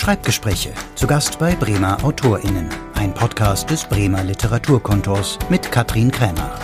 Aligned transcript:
Schreibgespräche. 0.00 0.70
Zu 0.94 1.06
Gast 1.06 1.38
bei 1.38 1.54
Bremer 1.54 2.02
AutorInnen. 2.02 2.70
Ein 2.94 3.12
Podcast 3.12 3.68
des 3.68 3.84
Bremer 3.84 4.24
Literaturkontors 4.24 5.38
mit 5.50 5.70
Katrin 5.70 6.10
Krämer. 6.10 6.58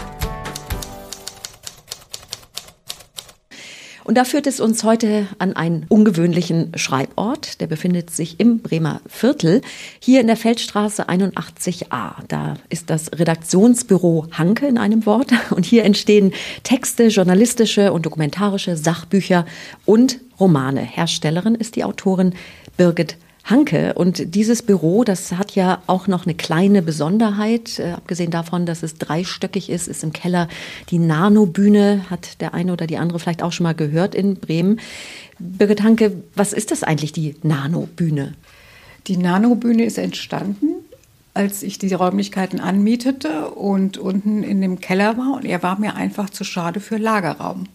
Und 4.05 4.17
da 4.17 4.25
führt 4.25 4.47
es 4.47 4.59
uns 4.59 4.85
heute 4.85 5.27
an 5.39 5.55
einen 5.55 5.85
ungewöhnlichen 5.91 6.73
Schreibort. 6.77 7.61
Der 7.61 7.67
befindet 7.67 8.09
sich 8.09 8.41
im 8.41 8.61
Bremer 8.61 9.03
Viertel, 9.07 9.61
hier 10.01 10.23
in 10.23 10.29
der 10.29 10.39
Feldstraße 10.39 11.11
81a. 11.11 12.13
Da 12.29 12.55
ist 12.71 12.89
das 12.89 13.13
Redaktionsbüro 13.13 14.29
Hanke 14.33 14.67
in 14.67 14.79
einem 14.79 15.05
Wort. 15.05 15.33
Und 15.51 15.67
hier 15.67 15.85
entstehen 15.85 16.33
Texte, 16.63 17.09
journalistische 17.09 17.93
und 17.93 18.07
dokumentarische 18.07 18.79
Sachbücher 18.79 19.45
und 19.85 20.21
Romane. 20.41 20.81
Herstellerin 20.81 21.55
ist 21.55 21.77
die 21.77 21.85
Autorin 21.85 22.35
Birgit 22.79 23.19
Hanke. 23.47 23.95
Und 23.95 24.35
dieses 24.35 24.63
Büro, 24.63 25.05
das 25.05 25.33
hat 25.33 25.55
ja 25.55 25.81
auch 25.87 26.09
noch 26.09 26.27
eine 26.27 26.35
kleine 26.35 26.83
Besonderheit. 26.83 27.79
Äh, 27.79 27.93
abgesehen 27.93 28.31
davon, 28.31 28.67
dass 28.67 28.83
es 28.83 28.97
dreistöckig 28.97 29.71
ist, 29.71 29.87
ist 29.87 30.03
im 30.03 30.13
Keller 30.13 30.49
die 30.91 30.99
Nano-Bühne. 30.99 32.07
Hat 32.11 32.41
der 32.41 32.55
eine 32.55 32.73
oder 32.73 32.87
die 32.87 32.99
andere 32.99 33.21
vielleicht 33.21 33.43
auch 33.43 33.53
schon 33.53 33.65
mal 33.65 33.75
gehört 33.75 34.15
in 34.15 34.37
Bremen. 34.37 34.81
Birgit 35.39 35.83
Hanke, 35.83 36.23
was 36.35 36.53
ist 36.53 36.73
das 36.73 36.83
eigentlich, 36.83 37.13
die 37.13 37.37
Nano-Bühne? 37.43 38.35
Die 39.07 39.17
Nano-Bühne 39.17 39.85
ist 39.85 39.99
entstanden, 39.99 40.75
als 41.33 41.63
ich 41.63 41.79
die 41.79 41.95
Räumlichkeiten 41.95 42.59
anmietete 42.59 43.51
und 43.51 43.97
unten 43.97 44.43
in 44.43 44.61
dem 44.61 44.81
Keller 44.81 45.17
war. 45.17 45.35
Und 45.35 45.45
er 45.45 45.63
war 45.63 45.79
mir 45.79 45.95
einfach 45.95 46.31
zu 46.31 46.43
schade 46.43 46.81
für 46.81 46.97
Lagerraum. 46.97 47.69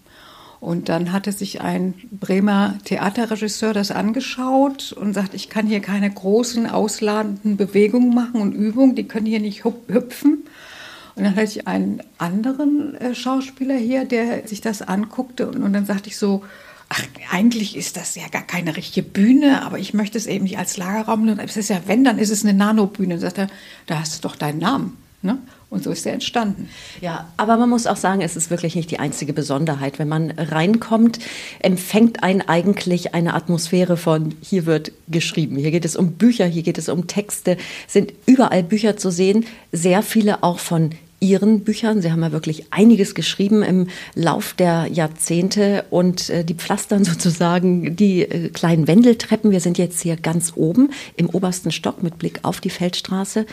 Und 0.61 0.89
dann 0.89 1.11
hatte 1.11 1.31
sich 1.31 1.59
ein 1.61 1.95
Bremer 2.11 2.77
Theaterregisseur 2.85 3.73
das 3.73 3.89
angeschaut 3.89 4.93
und 4.93 5.15
sagt, 5.15 5.33
ich 5.33 5.49
kann 5.49 5.65
hier 5.65 5.79
keine 5.79 6.09
großen, 6.09 6.67
ausladenden 6.67 7.57
Bewegungen 7.57 8.13
machen 8.13 8.39
und 8.39 8.53
Übungen, 8.53 8.93
die 8.93 9.07
können 9.07 9.25
hier 9.25 9.39
nicht 9.39 9.65
hüpfen. 9.65 10.43
Und 11.15 11.23
dann 11.23 11.35
hatte 11.35 11.47
ich 11.47 11.67
einen 11.67 12.03
anderen 12.19 12.93
äh, 12.93 13.15
Schauspieler 13.15 13.75
hier, 13.75 14.05
der 14.05 14.47
sich 14.47 14.61
das 14.61 14.83
anguckte 14.83 15.47
und, 15.47 15.63
und 15.63 15.73
dann 15.73 15.87
sagte 15.87 16.09
ich 16.09 16.17
so, 16.17 16.43
ach, 16.89 17.03
eigentlich 17.31 17.75
ist 17.75 17.97
das 17.97 18.13
ja 18.15 18.27
gar 18.27 18.43
keine 18.43 18.77
richtige 18.77 19.07
Bühne, 19.07 19.63
aber 19.63 19.79
ich 19.79 19.95
möchte 19.95 20.19
es 20.19 20.27
eben 20.27 20.43
nicht 20.43 20.59
als 20.59 20.77
Lagerraum. 20.77 21.27
Und 21.27 21.39
es 21.39 21.57
ist 21.57 21.69
ja, 21.69 21.81
wenn, 21.87 22.03
dann 22.03 22.19
ist 22.19 22.29
es 22.29 22.43
eine 22.43 22.53
Nanobühne. 22.53 23.15
Und 23.15 23.19
sagt 23.19 23.39
er, 23.39 23.47
da 23.87 23.99
hast 23.99 24.17
du 24.17 24.27
doch 24.27 24.35
deinen 24.35 24.59
Namen. 24.59 24.97
Ne? 25.23 25.37
Und 25.69 25.83
so 25.83 25.91
ist 25.91 26.05
er 26.05 26.13
entstanden. 26.13 26.67
Ja, 26.99 27.31
aber 27.37 27.55
man 27.55 27.69
muss 27.69 27.85
auch 27.85 27.95
sagen, 27.95 28.21
es 28.21 28.35
ist 28.35 28.49
wirklich 28.49 28.75
nicht 28.75 28.89
die 28.89 28.99
einzige 28.99 29.33
Besonderheit. 29.33 29.99
Wenn 29.99 30.09
man 30.09 30.31
reinkommt, 30.31 31.19
empfängt 31.59 32.23
einen 32.23 32.41
eigentlich 32.41 33.13
eine 33.13 33.35
Atmosphäre 33.35 33.97
von, 33.97 34.33
hier 34.41 34.65
wird 34.65 34.91
geschrieben. 35.07 35.57
Hier 35.57 35.71
geht 35.71 35.85
es 35.85 35.95
um 35.95 36.13
Bücher, 36.13 36.45
hier 36.45 36.63
geht 36.63 36.77
es 36.77 36.89
um 36.89 37.07
Texte, 37.07 37.57
sind 37.87 38.13
überall 38.25 38.63
Bücher 38.63 38.97
zu 38.97 39.11
sehen, 39.11 39.45
sehr 39.71 40.01
viele 40.01 40.43
auch 40.43 40.59
von 40.59 40.89
Ihren 41.21 41.63
Büchern. 41.63 42.01
Sie 42.01 42.11
haben 42.11 42.23
ja 42.23 42.31
wirklich 42.31 42.73
einiges 42.73 43.13
geschrieben 43.13 43.61
im 43.61 43.87
Lauf 44.15 44.53
der 44.53 44.87
Jahrzehnte 44.87 45.85
und 45.91 46.31
äh, 46.31 46.43
die 46.43 46.55
pflastern 46.55 47.03
sozusagen 47.05 47.95
die 47.95 48.23
äh, 48.23 48.49
kleinen 48.49 48.87
Wendeltreppen. 48.87 49.51
Wir 49.51 49.59
sind 49.59 49.77
jetzt 49.77 50.01
hier 50.01 50.17
ganz 50.17 50.53
oben 50.55 50.89
im 51.15 51.29
obersten 51.29 51.71
Stock 51.71 52.01
mit 52.01 52.17
Blick 52.17 52.39
auf 52.41 52.59
die 52.59 52.71
Feldstraße 52.71 53.45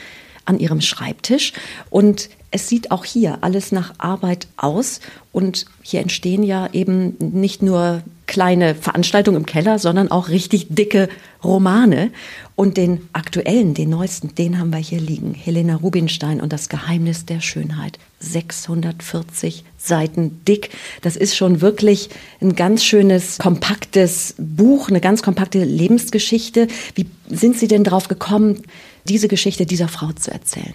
an 0.48 0.58
ihrem 0.58 0.80
Schreibtisch 0.80 1.52
und 1.90 2.28
es 2.50 2.68
sieht 2.68 2.90
auch 2.90 3.04
hier 3.04 3.38
alles 3.42 3.72
nach 3.72 3.94
Arbeit 3.98 4.48
aus 4.56 5.00
und 5.32 5.66
hier 5.82 6.00
entstehen 6.00 6.42
ja 6.42 6.68
eben 6.72 7.16
nicht 7.18 7.62
nur 7.62 8.02
kleine 8.26 8.74
Veranstaltungen 8.74 9.38
im 9.38 9.46
Keller, 9.46 9.78
sondern 9.78 10.10
auch 10.10 10.28
richtig 10.28 10.68
dicke 10.70 11.08
Romane. 11.42 12.10
Und 12.54 12.76
den 12.76 13.08
aktuellen, 13.12 13.74
den 13.74 13.90
neuesten, 13.90 14.34
den 14.34 14.58
haben 14.58 14.70
wir 14.70 14.78
hier 14.78 15.00
liegen. 15.00 15.32
Helena 15.32 15.76
Rubinstein 15.76 16.40
und 16.40 16.52
das 16.52 16.68
Geheimnis 16.68 17.24
der 17.24 17.40
Schönheit. 17.40 17.98
640 18.18 19.64
Seiten 19.76 20.44
dick. 20.44 20.70
Das 21.02 21.16
ist 21.16 21.36
schon 21.36 21.60
wirklich 21.60 22.10
ein 22.40 22.56
ganz 22.56 22.84
schönes, 22.84 23.38
kompaktes 23.38 24.34
Buch, 24.38 24.88
eine 24.88 25.00
ganz 25.00 25.22
kompakte 25.22 25.62
Lebensgeschichte. 25.62 26.66
Wie 26.94 27.06
sind 27.28 27.56
Sie 27.56 27.68
denn 27.68 27.84
drauf 27.84 28.08
gekommen, 28.08 28.62
diese 29.08 29.28
Geschichte 29.28 29.66
dieser 29.66 29.88
Frau 29.88 30.12
zu 30.12 30.30
erzählen? 30.30 30.74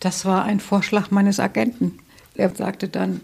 Das 0.00 0.24
war 0.24 0.44
ein 0.44 0.60
Vorschlag 0.60 1.10
meines 1.10 1.40
Agenten. 1.40 1.98
Er 2.34 2.54
sagte 2.54 2.88
dann, 2.88 3.20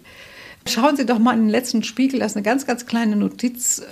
schauen 0.66 0.96
Sie 0.96 1.06
doch 1.06 1.18
mal 1.18 1.34
in 1.34 1.42
den 1.42 1.48
letzten 1.48 1.82
Spiegel, 1.82 2.20
das 2.20 2.32
ist 2.32 2.36
eine 2.36 2.44
ganz, 2.44 2.66
ganz 2.66 2.86
kleine 2.86 3.16
Notiz. 3.16 3.82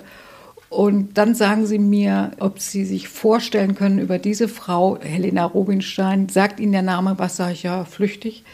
Und 0.69 1.16
dann 1.16 1.34
sagen 1.34 1.66
Sie 1.66 1.78
mir, 1.78 2.32
ob 2.41 2.59
Sie 2.59 2.84
sich 2.84 3.09
vorstellen 3.09 3.75
können, 3.75 4.00
über 4.00 4.19
diese 4.19 4.48
Frau, 4.48 4.98
Helena 5.00 5.44
Rubinstein, 5.44 6.28
sagt 6.28 6.59
Ihnen 6.59 6.72
der 6.72 6.82
Name 6.82 7.14
was, 7.16 7.37
sage 7.37 7.53
ich 7.53 7.62
ja, 7.62 7.84
flüchtig, 7.84 8.44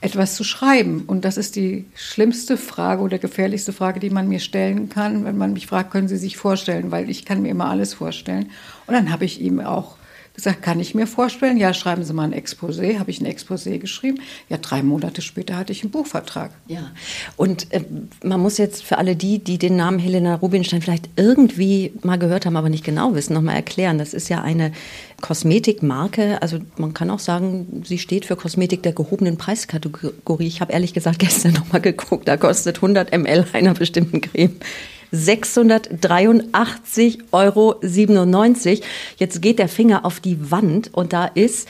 etwas 0.00 0.34
zu 0.34 0.44
schreiben. 0.44 1.04
Und 1.06 1.26
das 1.26 1.36
ist 1.36 1.56
die 1.56 1.84
schlimmste 1.94 2.56
Frage 2.56 3.02
oder 3.02 3.18
gefährlichste 3.18 3.74
Frage, 3.74 4.00
die 4.00 4.10
man 4.10 4.28
mir 4.28 4.40
stellen 4.40 4.88
kann, 4.88 5.26
wenn 5.26 5.36
man 5.36 5.52
mich 5.52 5.66
fragt, 5.66 5.90
können 5.90 6.08
Sie 6.08 6.16
sich 6.16 6.36
vorstellen, 6.38 6.90
weil 6.90 7.10
ich 7.10 7.26
kann 7.26 7.42
mir 7.42 7.50
immer 7.50 7.68
alles 7.68 7.94
vorstellen. 7.94 8.50
Und 8.86 8.94
dann 8.94 9.12
habe 9.12 9.26
ich 9.26 9.40
ihm 9.40 9.60
auch 9.60 9.97
gesagt, 10.38 10.62
kann 10.62 10.78
ich 10.78 10.94
mir 10.94 11.06
vorstellen. 11.06 11.56
Ja, 11.56 11.74
schreiben 11.74 12.04
Sie 12.04 12.12
mal 12.12 12.22
ein 12.22 12.32
Exposé. 12.32 12.98
Habe 12.98 13.10
ich 13.10 13.20
ein 13.20 13.26
Exposé 13.26 13.78
geschrieben. 13.78 14.20
Ja, 14.48 14.56
drei 14.56 14.82
Monate 14.84 15.20
später 15.20 15.56
hatte 15.56 15.72
ich 15.72 15.82
einen 15.82 15.90
Buchvertrag. 15.90 16.52
Ja, 16.68 16.92
und 17.36 17.72
äh, 17.72 17.82
man 18.22 18.40
muss 18.40 18.56
jetzt 18.56 18.84
für 18.84 18.98
alle 18.98 19.16
die, 19.16 19.40
die 19.40 19.58
den 19.58 19.76
Namen 19.76 19.98
Helena 19.98 20.36
Rubinstein 20.36 20.80
vielleicht 20.80 21.10
irgendwie 21.16 21.92
mal 22.02 22.18
gehört 22.18 22.46
haben, 22.46 22.56
aber 22.56 22.68
nicht 22.68 22.84
genau 22.84 23.14
wissen, 23.14 23.34
nochmal 23.34 23.56
erklären. 23.56 23.98
Das 23.98 24.14
ist 24.14 24.28
ja 24.28 24.40
eine 24.40 24.72
Kosmetikmarke. 25.20 26.40
Also 26.40 26.58
man 26.76 26.94
kann 26.94 27.10
auch 27.10 27.18
sagen, 27.18 27.82
sie 27.84 27.98
steht 27.98 28.24
für 28.24 28.36
Kosmetik 28.36 28.84
der 28.84 28.92
gehobenen 28.92 29.38
Preiskategorie. 29.38 30.46
Ich 30.46 30.60
habe 30.60 30.72
ehrlich 30.72 30.94
gesagt 30.94 31.18
gestern 31.18 31.52
nochmal 31.54 31.82
geguckt. 31.82 32.28
Da 32.28 32.36
kostet 32.36 32.76
100 32.76 33.12
ml 33.12 33.44
einer 33.52 33.74
bestimmten 33.74 34.20
Creme 34.20 34.56
683,97 35.12 37.18
Euro. 37.32 37.74
Jetzt 39.16 39.42
geht 39.42 39.58
der 39.58 39.68
Finger 39.68 40.04
auf 40.04 40.20
die 40.20 40.50
Wand 40.50 40.94
und 40.94 41.12
da 41.12 41.26
ist 41.26 41.68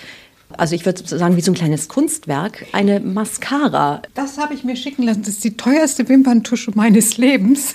also 0.57 0.75
ich 0.75 0.87
würde 0.87 1.07
sagen, 1.07 1.37
wie 1.37 1.43
so 1.43 1.53
ein 1.53 1.57
kleines 1.57 1.89
Kunstwerk, 1.89 2.67
eine 2.73 3.01
Mascara. 3.01 4.03
Das 4.15 4.39
habe 4.39 4.55
ich 4.55 4.65
mir 4.65 4.77
schicken 4.77 5.03
lassen. 5.03 5.21
Das 5.21 5.35
ist 5.35 5.45
die 5.45 5.57
teuerste 5.57 6.09
Wimperntusche 6.09 6.71
meines 6.75 7.19
Lebens. 7.19 7.75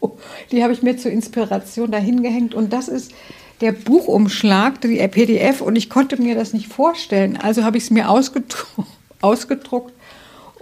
Die 0.50 0.62
habe 0.62 0.72
ich 0.72 0.82
mir 0.82 0.96
zur 0.96 1.12
Inspiration 1.12 1.90
dahin 1.90 2.22
gehängt. 2.22 2.54
Und 2.54 2.72
das 2.72 2.88
ist 2.88 3.12
der 3.60 3.72
Buchumschlag, 3.72 4.80
die 4.80 4.96
PDF. 5.08 5.60
Und 5.60 5.76
ich 5.76 5.88
konnte 5.88 6.20
mir 6.20 6.34
das 6.34 6.52
nicht 6.52 6.72
vorstellen. 6.72 7.36
Also 7.36 7.62
habe 7.62 7.78
ich 7.78 7.84
es 7.84 7.90
mir 7.90 8.08
ausgedruckt, 8.10 8.88
ausgedruckt 9.20 9.92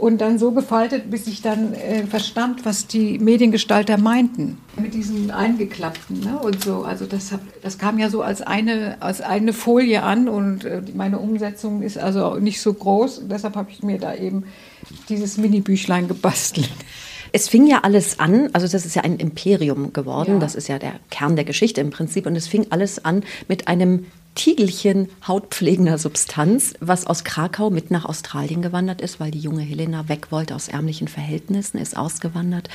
und 0.00 0.21
dann 0.21 0.38
so 0.38 0.53
gefaltet, 0.53 1.11
bis 1.11 1.27
ich 1.27 1.43
dann 1.43 1.75
äh, 1.75 2.05
verstand, 2.06 2.65
was 2.65 2.87
die 2.87 3.19
Mediengestalter 3.19 3.99
meinten. 3.99 4.59
Mit 4.77 4.94
diesen 4.94 5.31
eingeklappten 5.31 6.21
ne? 6.21 6.38
und 6.38 6.62
so. 6.62 6.83
Also 6.83 7.05
das, 7.06 7.33
hab, 7.33 7.41
das 7.62 7.78
kam 7.78 7.99
ja 7.99 8.09
so 8.09 8.22
als 8.22 8.41
eine, 8.41 8.97
als 9.00 9.21
eine 9.21 9.53
Folie 9.53 10.03
an 10.03 10.28
und 10.28 10.65
äh, 10.65 10.83
meine 10.94 11.19
Umsetzung 11.19 11.83
ist 11.83 11.99
also 11.99 12.37
nicht 12.37 12.61
so 12.61 12.72
groß. 12.72 13.28
Deshalb 13.28 13.56
habe 13.56 13.71
ich 13.71 13.83
mir 13.83 13.99
da 13.99 14.15
eben 14.15 14.44
dieses 15.09 15.37
Mini-Büchlein 15.37 16.09
gebastelt. 16.09 16.71
Es 17.32 17.49
fing 17.49 17.67
ja 17.67 17.81
alles 17.82 18.19
an, 18.19 18.50
also 18.53 18.67
das 18.67 18.84
ist 18.84 18.97
ja 18.97 19.03
ein 19.03 19.17
Imperium 19.19 19.93
geworden, 19.93 20.34
ja. 20.34 20.38
das 20.41 20.56
ist 20.56 20.69
ja 20.69 20.78
der 20.78 20.94
Kern 21.11 21.37
der 21.37 21.44
Geschichte 21.44 21.81
im 21.81 21.91
Prinzip, 21.91 22.27
und 22.27 22.34
es 22.34 22.49
fing 22.49 22.67
alles 22.71 23.05
an 23.05 23.22
mit 23.47 23.69
einem 23.69 24.06
Tiegelchen 24.34 25.08
hautpflegender 25.26 25.98
Substanz, 25.98 26.74
was 26.80 27.06
aus 27.06 27.24
Krakau 27.24 27.70
mit 27.70 27.91
nach 27.91 28.04
Australien 28.04 28.62
gewandert 28.62 29.00
ist, 29.00 29.20
weil 29.20 29.30
die 29.30 29.41
junge 29.41 29.62
Helena 29.62 30.08
weg 30.08 30.30
wollte 30.30 30.54
aus 30.54 30.68
ärmlichen 30.68 31.08
Verhältnissen, 31.08 31.78
ist 31.78 31.96
ausgewandert 31.96 32.70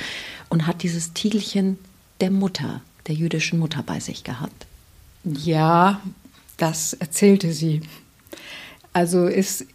und 0.49 0.67
hat 0.67 0.83
dieses 0.83 1.13
Tiegelchen 1.13 1.77
der 2.21 2.31
Mutter, 2.31 2.81
der 3.07 3.15
jüdischen 3.15 3.59
Mutter 3.59 3.83
bei 3.83 3.99
sich 3.99 4.23
gehabt. 4.23 4.65
Ja, 5.23 6.01
das 6.57 6.93
erzählte 6.93 7.51
sie. 7.51 7.81
Also 8.93 9.27
es 9.27 9.65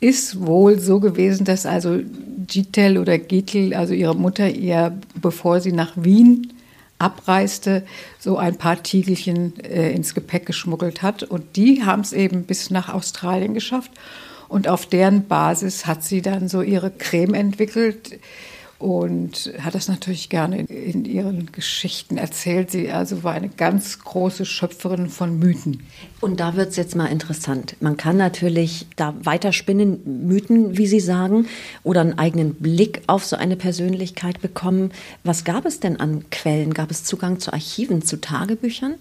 ist 0.00 0.40
wohl 0.40 0.78
so 0.78 1.00
gewesen, 1.00 1.44
dass 1.44 1.66
also 1.66 2.00
Gitel 2.46 2.98
oder 2.98 3.18
Gitel, 3.18 3.74
also 3.74 3.94
ihre 3.94 4.16
Mutter, 4.16 4.50
ihr, 4.50 4.98
bevor 5.14 5.60
sie 5.60 5.72
nach 5.72 5.92
Wien 5.96 6.53
abreiste, 6.98 7.84
so 8.18 8.36
ein 8.36 8.56
paar 8.56 8.82
Tiegelchen 8.82 9.58
äh, 9.64 9.92
ins 9.92 10.14
Gepäck 10.14 10.46
geschmuggelt 10.46 11.02
hat. 11.02 11.22
Und 11.22 11.56
die 11.56 11.84
haben 11.84 12.02
es 12.02 12.12
eben 12.12 12.44
bis 12.44 12.70
nach 12.70 12.92
Australien 12.92 13.54
geschafft. 13.54 13.90
Und 14.48 14.68
auf 14.68 14.86
deren 14.86 15.26
Basis 15.26 15.86
hat 15.86 16.04
sie 16.04 16.22
dann 16.22 16.48
so 16.48 16.62
ihre 16.62 16.90
Creme 16.90 17.34
entwickelt, 17.34 18.18
und 18.84 19.50
hat 19.60 19.74
das 19.74 19.88
natürlich 19.88 20.28
gerne 20.28 20.58
in, 20.58 20.66
in, 20.66 21.04
ihren 21.06 21.50
Geschichten 21.52 22.18
erzählt. 22.18 22.70
Sie 22.70 22.90
also 22.90 23.24
war 23.24 23.32
eine 23.32 23.48
ganz 23.48 23.98
große 24.00 24.44
Schöpferin 24.44 25.08
von 25.08 25.38
Mythen. 25.38 25.84
Und 26.20 26.38
da 26.38 26.54
wird 26.54 26.68
es 26.68 26.76
jetzt 26.76 26.94
mal 26.94 27.06
interessant. 27.06 27.76
Man 27.80 27.96
kann 27.96 28.18
natürlich 28.18 28.86
da 28.96 29.14
weiterspinnen, 29.22 30.26
Mythen, 30.26 30.76
wie 30.76 30.86
Sie 30.86 31.00
sagen, 31.00 31.46
oder 31.82 32.02
einen 32.02 32.18
eigenen 32.18 32.56
Blick 32.56 33.00
auf 33.06 33.24
so 33.24 33.36
eine 33.36 33.56
Persönlichkeit 33.56 34.42
bekommen. 34.42 34.92
Was 35.22 35.44
gab 35.44 35.64
es 35.64 35.80
denn 35.80 35.98
an 35.98 36.28
Quellen? 36.28 36.74
Gab 36.74 36.90
es 36.90 37.04
Zugang 37.04 37.40
zu 37.40 37.54
Archiven, 37.54 38.02
zu 38.02 38.20
Tagebüchern? 38.20 38.96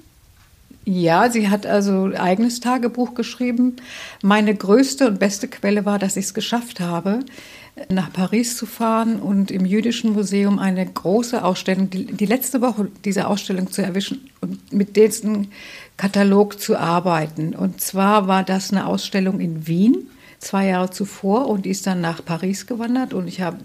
Ja, 0.85 1.29
sie 1.29 1.49
hat 1.49 1.65
also 1.65 2.05
ein 2.05 2.15
eigenes 2.15 2.61
Tagebuch 2.61 3.15
geschrieben. 3.15 3.77
Meine 4.21 4.53
größte 4.55 5.07
und 5.07 5.19
beste 5.19 5.49
Quelle 5.49 5.85
war, 5.85 5.99
dass 5.99 6.17
ich 6.17 6.25
es 6.25 6.33
geschafft 6.33 6.81
habe, 6.81 7.19
nach 7.89 8.13
Paris 8.13 8.55
zu 8.55 8.65
fahren 8.65 9.19
und 9.19 9.49
im 9.49 9.65
Jüdischen 9.65 10.13
Museum 10.13 10.59
eine 10.59 10.85
große 10.85 11.43
Ausstellung, 11.43 11.89
die, 11.89 12.05
die 12.05 12.25
letzte 12.25 12.61
Woche 12.61 12.89
diese 13.03 13.27
Ausstellung 13.27 13.71
zu 13.71 13.81
erwischen 13.81 14.29
und 14.41 14.71
mit 14.71 14.95
diesem 14.95 15.47
Katalog 15.97 16.59
zu 16.59 16.77
arbeiten. 16.77 17.55
Und 17.55 17.81
zwar 17.81 18.27
war 18.27 18.43
das 18.43 18.71
eine 18.71 18.85
Ausstellung 18.85 19.39
in 19.39 19.67
Wien 19.67 20.09
zwei 20.43 20.67
Jahre 20.67 20.91
zuvor 20.91 21.47
und 21.47 21.65
die 21.65 21.69
ist 21.69 21.87
dann 21.87 22.01
nach 22.01 22.23
Paris 22.23 22.67
gewandert. 22.67 23.13
Und 23.13 23.27
ich 23.27 23.41
habe 23.41 23.57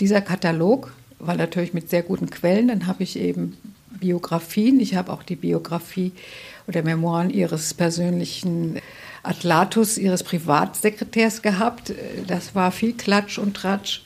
dieser 0.00 0.20
Katalog, 0.20 0.92
weil 1.18 1.36
natürlich 1.36 1.72
mit 1.72 1.88
sehr 1.88 2.02
guten 2.02 2.28
Quellen, 2.28 2.68
dann 2.68 2.86
habe 2.86 3.04
ich 3.04 3.18
eben 3.18 3.56
Biografien, 4.00 4.80
ich 4.80 4.96
habe 4.96 5.12
auch 5.12 5.22
die 5.22 5.36
Biografie 5.36 6.12
oder 6.68 6.82
Memoiren 6.82 7.30
ihres 7.30 7.74
persönlichen 7.74 8.80
Atlatus, 9.22 9.98
ihres 9.98 10.22
Privatsekretärs 10.22 11.42
gehabt. 11.42 11.92
Das 12.26 12.54
war 12.54 12.72
viel 12.72 12.92
Klatsch 12.92 13.38
und 13.38 13.54
Tratsch. 13.54 14.02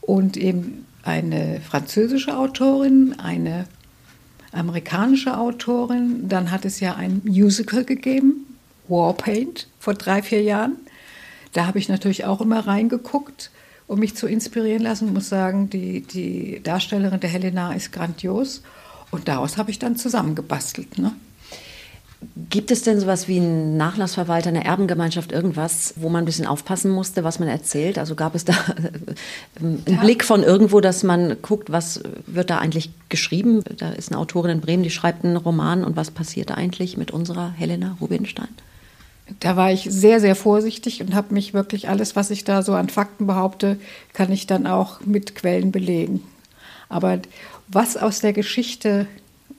Und 0.00 0.36
eben 0.36 0.86
eine 1.02 1.60
französische 1.60 2.36
Autorin, 2.36 3.14
eine 3.18 3.66
amerikanische 4.52 5.38
Autorin. 5.38 6.28
Dann 6.28 6.50
hat 6.50 6.64
es 6.64 6.80
ja 6.80 6.96
ein 6.96 7.22
Musical 7.24 7.84
gegeben, 7.84 8.46
Warpaint, 8.88 9.68
vor 9.78 9.94
drei, 9.94 10.22
vier 10.22 10.42
Jahren. 10.42 10.76
Da 11.52 11.66
habe 11.66 11.78
ich 11.78 11.88
natürlich 11.88 12.24
auch 12.24 12.40
immer 12.40 12.66
reingeguckt, 12.66 13.50
um 13.86 13.98
mich 13.98 14.16
zu 14.16 14.26
inspirieren 14.26 14.82
lassen. 14.82 15.08
Ich 15.08 15.14
muss 15.14 15.28
sagen, 15.28 15.70
die, 15.70 16.02
die 16.02 16.60
Darstellerin 16.62 17.20
der 17.20 17.30
Helena 17.30 17.72
ist 17.72 17.92
grandios. 17.92 18.62
Und 19.10 19.26
daraus 19.28 19.56
habe 19.56 19.70
ich 19.70 19.78
dann 19.78 19.96
zusammengebastelt. 19.96 20.98
Ne? 20.98 21.12
Gibt 22.50 22.70
es 22.70 22.82
denn 22.82 23.00
sowas 23.00 23.28
wie 23.28 23.38
einen 23.38 23.78
Nachlassverwalter, 23.78 24.50
eine 24.50 24.64
Erbengemeinschaft, 24.64 25.32
irgendwas, 25.32 25.94
wo 25.96 26.10
man 26.10 26.22
ein 26.22 26.26
bisschen 26.26 26.46
aufpassen 26.46 26.90
musste, 26.90 27.24
was 27.24 27.38
man 27.38 27.48
erzählt? 27.48 27.98
Also 27.98 28.14
gab 28.14 28.34
es 28.34 28.44
da 28.44 28.52
einen 29.60 29.82
ja. 29.88 30.00
Blick 30.00 30.24
von 30.24 30.42
irgendwo, 30.42 30.80
dass 30.80 31.02
man 31.02 31.40
guckt, 31.40 31.72
was 31.72 32.02
wird 32.26 32.50
da 32.50 32.58
eigentlich 32.58 32.90
geschrieben? 33.08 33.62
Da 33.78 33.90
ist 33.90 34.10
eine 34.10 34.18
Autorin 34.18 34.50
in 34.50 34.60
Bremen, 34.60 34.82
die 34.82 34.90
schreibt 34.90 35.24
einen 35.24 35.36
Roman 35.36 35.82
und 35.82 35.96
was 35.96 36.10
passiert 36.10 36.50
eigentlich 36.50 36.98
mit 36.98 37.10
unserer 37.10 37.52
Helena 37.52 37.96
Rubinstein? 38.00 38.48
Da 39.38 39.56
war 39.56 39.72
ich 39.72 39.86
sehr, 39.88 40.20
sehr 40.20 40.34
vorsichtig 40.34 41.00
und 41.00 41.14
habe 41.14 41.32
mich 41.32 41.54
wirklich 41.54 41.88
alles, 41.88 42.16
was 42.16 42.30
ich 42.30 42.44
da 42.44 42.62
so 42.62 42.74
an 42.74 42.88
Fakten 42.90 43.26
behaupte, 43.26 43.78
kann 44.12 44.30
ich 44.32 44.46
dann 44.46 44.66
auch 44.66 45.00
mit 45.02 45.36
Quellen 45.36 45.72
belegen. 45.72 46.22
Aber 46.88 47.20
was 47.68 47.96
aus 47.96 48.20
der 48.20 48.32
Geschichte, 48.32 49.06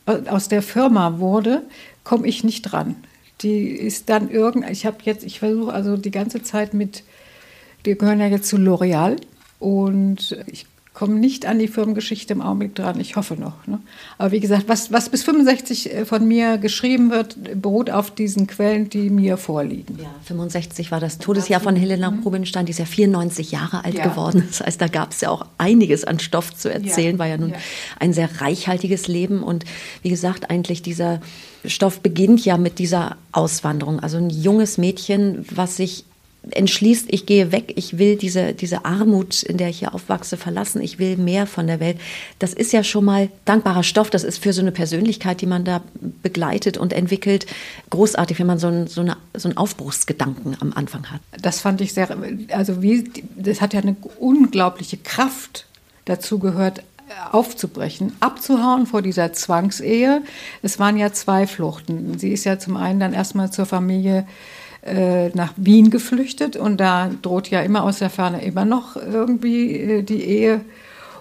aus 0.05 0.49
der 0.49 0.61
Firma 0.61 1.19
wurde, 1.19 1.63
komme 2.03 2.27
ich 2.27 2.44
nicht 2.44 2.63
dran. 2.63 2.95
Die 3.42 3.69
ist 3.69 4.09
dann 4.09 4.30
irgend, 4.30 4.69
ich 4.69 4.86
habe 4.86 4.98
jetzt, 5.03 5.24
ich 5.24 5.39
versuche 5.39 5.74
also 5.74 5.98
die 5.98 6.12
ganze 6.12 6.44
Zeit 6.44 6.74
mit, 6.74 7.03
wir 7.83 7.95
gehören 7.95 8.19
ja 8.19 8.27
jetzt 8.27 8.48
zu 8.48 8.57
L'Oreal 8.57 9.18
und 9.59 10.38
ich 10.48 10.65
komme 10.93 11.15
nicht 11.15 11.45
an 11.45 11.57
die 11.57 11.69
Firmengeschichte 11.69 12.33
im 12.33 12.41
Augenblick 12.41 12.75
dran. 12.75 12.99
Ich 12.99 13.15
hoffe 13.15 13.35
noch. 13.35 13.65
Ne? 13.65 13.79
Aber 14.17 14.31
wie 14.31 14.41
gesagt, 14.41 14.65
was, 14.67 14.91
was 14.91 15.09
bis 15.09 15.23
65 15.23 15.93
äh, 15.93 16.05
von 16.05 16.27
mir 16.27 16.57
geschrieben 16.57 17.11
wird, 17.11 17.38
beruht 17.61 17.89
auf 17.89 18.11
diesen 18.11 18.45
Quellen, 18.45 18.89
die 18.89 19.09
mir 19.09 19.38
vorliegen. 19.38 19.97
Ja, 20.01 20.13
65 20.25 20.91
war 20.91 20.99
das 20.99 21.17
Todesjahr 21.17 21.61
von 21.61 21.77
Helena 21.77 22.11
mhm. 22.11 22.23
Rubinstein. 22.23 22.65
Die 22.65 22.71
ist 22.71 22.79
ja 22.79 22.85
94 22.85 23.51
Jahre 23.51 23.85
alt 23.85 23.95
ja. 23.95 24.07
geworden. 24.07 24.43
Das 24.47 24.59
heißt, 24.59 24.81
da 24.81 24.88
gab 24.88 25.11
es 25.11 25.21
ja 25.21 25.29
auch 25.29 25.45
einiges 25.57 26.03
an 26.03 26.19
Stoff 26.19 26.53
zu 26.53 26.71
erzählen. 26.71 27.15
Ja. 27.15 27.19
War 27.19 27.27
ja 27.27 27.37
nun 27.37 27.51
ja. 27.51 27.57
ein 27.99 28.11
sehr 28.11 28.41
reichhaltiges 28.41 29.07
Leben. 29.07 29.44
Und 29.44 29.63
wie 30.01 30.09
gesagt, 30.09 30.49
eigentlich 30.49 30.81
dieser 30.81 31.21
Stoff 31.63 32.01
beginnt 32.01 32.44
ja 32.44 32.57
mit 32.57 32.79
dieser 32.79 33.15
Auswanderung. 33.31 34.01
Also 34.01 34.17
ein 34.17 34.29
junges 34.29 34.77
Mädchen, 34.77 35.45
was 35.51 35.77
sich 35.77 36.03
entschließt, 36.49 37.05
ich 37.09 37.25
gehe 37.27 37.51
weg, 37.51 37.73
ich 37.75 37.99
will 37.99 38.15
diese, 38.15 38.53
diese 38.53 38.83
Armut, 38.83 39.43
in 39.43 39.57
der 39.57 39.69
ich 39.69 39.79
hier 39.79 39.93
aufwachse, 39.93 40.38
verlassen, 40.38 40.81
ich 40.81 40.97
will 40.97 41.17
mehr 41.17 41.45
von 41.45 41.67
der 41.67 41.79
Welt. 41.79 41.99
Das 42.39 42.53
ist 42.53 42.73
ja 42.73 42.83
schon 42.83 43.05
mal 43.05 43.29
dankbarer 43.45 43.83
Stoff. 43.83 44.09
Das 44.09 44.23
ist 44.23 44.39
für 44.39 44.51
so 44.51 44.61
eine 44.61 44.71
Persönlichkeit, 44.71 45.41
die 45.41 45.45
man 45.45 45.63
da 45.63 45.83
begleitet 46.23 46.77
und 46.77 46.93
entwickelt, 46.93 47.45
großartig, 47.91 48.39
wenn 48.39 48.47
man 48.47 48.57
so, 48.57 48.67
ein, 48.67 48.88
so, 48.88 49.01
eine, 49.01 49.17
so 49.35 49.49
einen 49.49 49.57
Aufbruchsgedanken 49.57 50.57
am 50.59 50.73
Anfang 50.73 51.11
hat. 51.11 51.21
Das 51.39 51.59
fand 51.59 51.79
ich 51.79 51.93
sehr, 51.93 52.09
also 52.49 52.81
wie, 52.81 53.03
das 53.35 53.61
hat 53.61 53.73
ja 53.73 53.81
eine 53.81 53.95
unglaubliche 54.19 54.97
Kraft 54.97 55.67
dazu 56.05 56.39
gehört, 56.39 56.81
aufzubrechen, 57.31 58.13
abzuhauen 58.19 58.87
vor 58.87 59.01
dieser 59.01 59.33
Zwangsehe. 59.33 60.21
Es 60.61 60.79
waren 60.79 60.97
ja 60.97 61.13
zwei 61.13 61.45
Fluchten. 61.45 62.17
Sie 62.17 62.29
ist 62.29 62.45
ja 62.45 62.57
zum 62.57 62.77
einen 62.77 62.99
dann 62.99 63.13
erstmal 63.13 63.51
zur 63.51 63.65
Familie 63.65 64.25
äh, 64.83 65.30
nach 65.30 65.54
Wien 65.57 65.89
geflüchtet 65.89 66.56
und 66.56 66.78
da 66.78 67.10
droht 67.22 67.50
ja 67.50 67.62
immer 67.62 67.83
aus 67.83 68.00
der 68.00 68.10
Ferne 68.10 68.44
immer 68.44 68.66
noch 68.66 68.95
irgendwie 68.95 69.75
äh, 69.78 70.04
die 70.04 70.24
Ehe. 70.24 70.62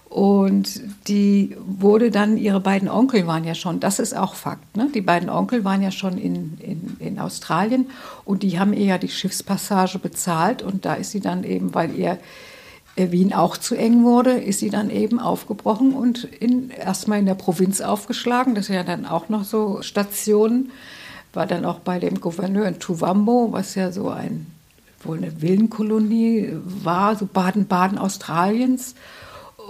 Und 0.08 0.80
die 1.06 1.56
wurde 1.64 2.10
dann, 2.10 2.36
ihre 2.36 2.58
beiden 2.58 2.88
Onkel 2.88 3.28
waren 3.28 3.44
ja 3.44 3.54
schon, 3.54 3.78
das 3.78 4.00
ist 4.00 4.16
auch 4.16 4.34
Fakt, 4.34 4.76
ne? 4.76 4.88
die 4.92 5.02
beiden 5.02 5.28
Onkel 5.28 5.62
waren 5.64 5.82
ja 5.82 5.92
schon 5.92 6.18
in, 6.18 6.58
in, 6.58 6.96
in 6.98 7.18
Australien 7.20 7.86
und 8.24 8.42
die 8.42 8.58
haben 8.58 8.72
ihr 8.72 8.86
ja 8.86 8.98
die 8.98 9.08
Schiffspassage 9.08 10.00
bezahlt 10.00 10.62
und 10.64 10.84
da 10.84 10.94
ist 10.94 11.12
sie 11.12 11.20
dann 11.20 11.44
eben, 11.44 11.74
weil 11.74 11.94
ihr 11.94 12.18
äh, 12.96 13.12
Wien 13.12 13.32
auch 13.32 13.56
zu 13.56 13.76
eng 13.76 14.02
wurde, 14.02 14.32
ist 14.32 14.58
sie 14.58 14.70
dann 14.70 14.90
eben 14.90 15.20
aufgebrochen 15.20 15.92
und 15.94 16.24
in, 16.24 16.70
erstmal 16.70 17.20
in 17.20 17.26
der 17.26 17.34
Provinz 17.34 17.80
aufgeschlagen. 17.80 18.56
Das 18.56 18.66
sind 18.66 18.74
ja 18.74 18.82
dann 18.82 19.06
auch 19.06 19.28
noch 19.28 19.44
so 19.44 19.80
Stationen 19.82 20.72
war 21.32 21.46
dann 21.46 21.64
auch 21.64 21.80
bei 21.80 21.98
dem 21.98 22.20
Gouverneur 22.20 22.66
in 22.66 22.78
Tuvambo, 22.78 23.52
was 23.52 23.74
ja 23.74 23.92
so 23.92 24.08
ein 24.08 24.46
wohl 25.04 25.18
eine 25.18 25.40
Villenkolonie 25.40 26.50
war, 26.62 27.16
so 27.16 27.26
Baden-Baden 27.26 27.98
Australiens. 27.98 28.94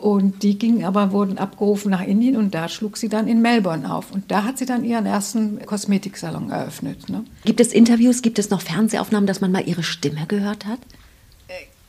Und 0.00 0.42
die 0.42 0.58
gingen 0.58 0.84
aber, 0.84 1.12
wurden 1.12 1.36
abgerufen 1.36 1.90
nach 1.90 2.02
Indien 2.02 2.36
und 2.36 2.54
da 2.54 2.68
schlug 2.68 2.96
sie 2.96 3.10
dann 3.10 3.28
in 3.28 3.42
Melbourne 3.42 3.92
auf. 3.92 4.12
Und 4.12 4.30
da 4.30 4.44
hat 4.44 4.56
sie 4.56 4.64
dann 4.64 4.82
ihren 4.82 5.04
ersten 5.04 5.64
Kosmetiksalon 5.66 6.50
eröffnet. 6.50 7.10
Ne? 7.10 7.24
Gibt 7.44 7.60
es 7.60 7.72
Interviews, 7.72 8.22
gibt 8.22 8.38
es 8.38 8.48
noch 8.48 8.62
Fernsehaufnahmen, 8.62 9.26
dass 9.26 9.42
man 9.42 9.52
mal 9.52 9.68
ihre 9.68 9.82
Stimme 9.82 10.24
gehört 10.26 10.64
hat? 10.64 10.78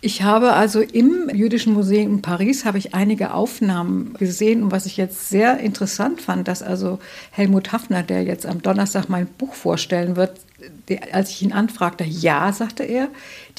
Ich 0.04 0.24
habe 0.24 0.54
also 0.54 0.82
im 0.82 1.30
Jüdischen 1.32 1.74
Museum 1.74 2.16
in 2.16 2.22
Paris 2.24 2.66
habe 2.66 2.80
ich 2.80 2.96
einige 2.96 3.36
Aufnahmen 3.36 4.16
gesehen. 4.16 4.64
Und 4.64 4.72
was 4.72 4.88
ich 4.88 4.98
jetzt 4.98 5.30
sehr 5.30 5.60
interessant 5.60 6.22
fand, 6.22 6.48
dass 6.48 6.64
also 6.64 6.98
Helmut 7.30 7.72
Hafner, 7.72 8.02
der 8.02 8.24
jetzt 8.24 8.48
am 8.48 8.64
Donnerstag 8.64 9.10
mein 9.10 9.28
Buch 9.28 9.54
vorstellen 9.54 10.16
wird, 10.16 10.40
der, 10.88 11.14
als 11.14 11.30
ich 11.30 11.44
ihn 11.44 11.54
anfragte, 11.54 12.04
ja, 12.04 12.52
sagte 12.52 12.84
er, 12.84 13.10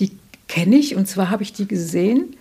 die 0.00 0.18
kenne 0.48 0.76
ich. 0.76 0.96
Und 0.96 1.06
zwar 1.06 1.30
habe 1.30 1.44
ich 1.44 1.52
die 1.52 1.68
gesehen 1.68 2.36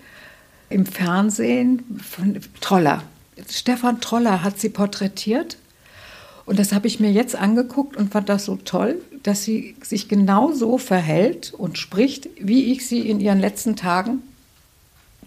im 0.69 0.87
Fernsehen 0.87 2.01
von 2.01 2.39
Troller. 2.59 3.03
Stefan 3.49 4.01
Troller 4.01 4.41
hat 4.41 4.59
sie 4.59 4.69
porträtiert 4.69 5.57
und 6.45 6.59
das 6.59 6.73
habe 6.73 6.87
ich 6.87 6.99
mir 6.99 7.11
jetzt 7.11 7.35
angeguckt 7.35 7.95
und 7.95 8.11
fand 8.11 8.29
das 8.29 8.45
so 8.45 8.57
toll, 8.57 9.01
dass 9.23 9.43
sie 9.43 9.75
sich 9.81 10.07
genau 10.07 10.51
so 10.51 10.77
verhält 10.77 11.53
und 11.55 11.77
spricht, 11.77 12.29
wie 12.39 12.71
ich 12.71 12.87
sie 12.87 13.07
in 13.09 13.19
ihren 13.19 13.39
letzten 13.39 13.75
Tagen 13.75 14.23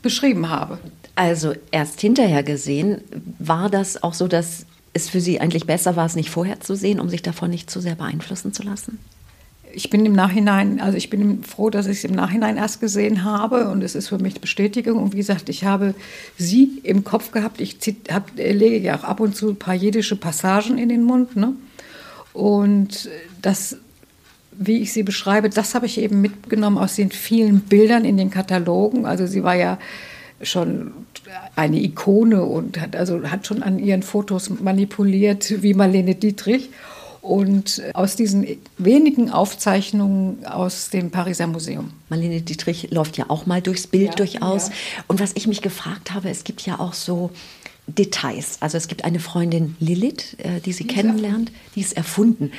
beschrieben 0.03 0.49
habe. 0.49 0.79
Also 1.15 1.55
erst 1.71 2.01
hinterher 2.01 2.43
gesehen, 2.43 3.01
war 3.39 3.71
das 3.71 4.03
auch 4.03 4.15
so, 4.15 4.29
dass 4.29 4.67
es 4.93 5.09
für 5.09 5.21
Sie 5.21 5.41
eigentlich 5.41 5.67
besser 5.67 5.97
war, 5.97 6.07
es 6.07 6.17
nicht 6.17 6.31
vorher 6.31 6.61
zu 6.61 6.77
sehen, 6.77 7.01
um 7.01 7.09
sich 7.09 7.23
davon 7.23 7.51
nicht 7.51 7.71
zu 7.71 7.81
sehr 7.81 7.97
beeinflussen 7.97 8.53
zu 8.53 8.63
lassen? 8.63 8.99
Ich 9.75 9.91
bin 9.91 10.07
im 10.07 10.13
Nachhinein, 10.13 10.81
also 10.81 10.97
ich 10.97 11.11
bin 11.11 11.43
froh, 11.43 11.71
dass 11.71 11.87
ich 11.87 11.99
es 11.99 12.05
im 12.05 12.15
Nachhinein 12.15 12.57
erst 12.57 12.81
gesehen 12.81 13.25
habe 13.25 13.69
und 13.69 13.83
es 13.83 13.95
ist 13.95 14.09
für 14.09 14.19
mich 14.19 14.41
Bestätigung. 14.41 15.03
Und 15.03 15.13
wie 15.13 15.19
gesagt, 15.19 15.49
ich 15.49 15.65
habe 15.65 15.95
sie 16.39 16.81
im 16.83 17.05
Kopf 17.05 17.33
gehabt. 17.33 17.61
Ich 17.61 17.77
hab, 18.11 18.31
lege 18.37 18.79
ja 18.79 18.99
auch 18.99 19.05
ab 19.05 19.21
und 19.21 19.37
zu 19.37 19.51
ein 19.51 19.57
paar 19.57 19.75
jiddische 19.75 20.17
Passagen 20.17 20.79
in 20.79 20.89
den 20.89 21.03
Mund. 21.03 21.37
Ne? 21.37 21.55
Und 22.33 23.09
das, 23.43 23.77
wie 24.53 24.79
ich 24.79 24.93
sie 24.93 25.03
beschreibe, 25.03 25.51
das 25.51 25.75
habe 25.75 25.87
ich 25.87 25.99
eben 25.99 26.21
mitgenommen 26.21 26.79
aus 26.79 26.97
den 26.97 27.11
vielen 27.11 27.61
Bildern 27.61 28.05
in 28.05 28.17
den 28.17 28.31
Katalogen. 28.31 29.07
Also 29.07 29.27
sie 29.27 29.43
war 29.43 29.57
ja 29.57 29.79
schon 30.43 30.93
eine 31.57 31.81
Ikone 31.81 32.45
und 32.45 32.81
hat, 32.81 32.97
also 32.97 33.23
hat 33.31 33.47
schon 33.47 33.63
an 33.63 33.79
ihren 33.79 34.03
Fotos 34.03 34.51
manipuliert 34.51 35.63
wie 35.63 35.75
Marlene 35.75 36.15
Dietrich. 36.15 36.71
Und 37.25 37.81
aus 37.95 38.17
diesen 38.17 38.47
wenigen 38.77 39.31
Aufzeichnungen 39.31 40.45
aus 40.45 40.91
dem 40.91 41.11
Pariser 41.11 41.47
Museum. 41.47 41.91
Marlene 42.11 42.43
Dietrich 42.43 42.91
läuft 42.91 43.17
ja 43.17 43.25
auch 43.29 43.47
mal 43.47 43.63
durchs 43.63 43.87
Bild 43.87 44.11
ja, 44.11 44.15
durchaus. 44.15 44.69
Ja. 44.69 44.75
Und 45.09 45.21
was 45.21 45.33
ich 45.35 45.47
mich 45.47 45.63
gefragt 45.63 46.13
habe, 46.13 46.29
es 46.29 46.45
gibt 46.45 46.67
ja 46.67 46.79
auch 46.79 46.93
so 46.93 47.31
Details. 47.87 48.59
Also 48.61 48.77
es 48.77 48.89
gibt 48.89 49.05
eine 49.07 49.21
Freundin 49.21 49.75
Lilith, 49.81 50.37
äh, 50.39 50.61
die 50.61 50.75
sie 50.75 50.87
die 50.87 50.95
kennenlernt, 50.95 51.51
die 51.75 51.81
ist 51.81 51.97
erfunden. 51.97 52.53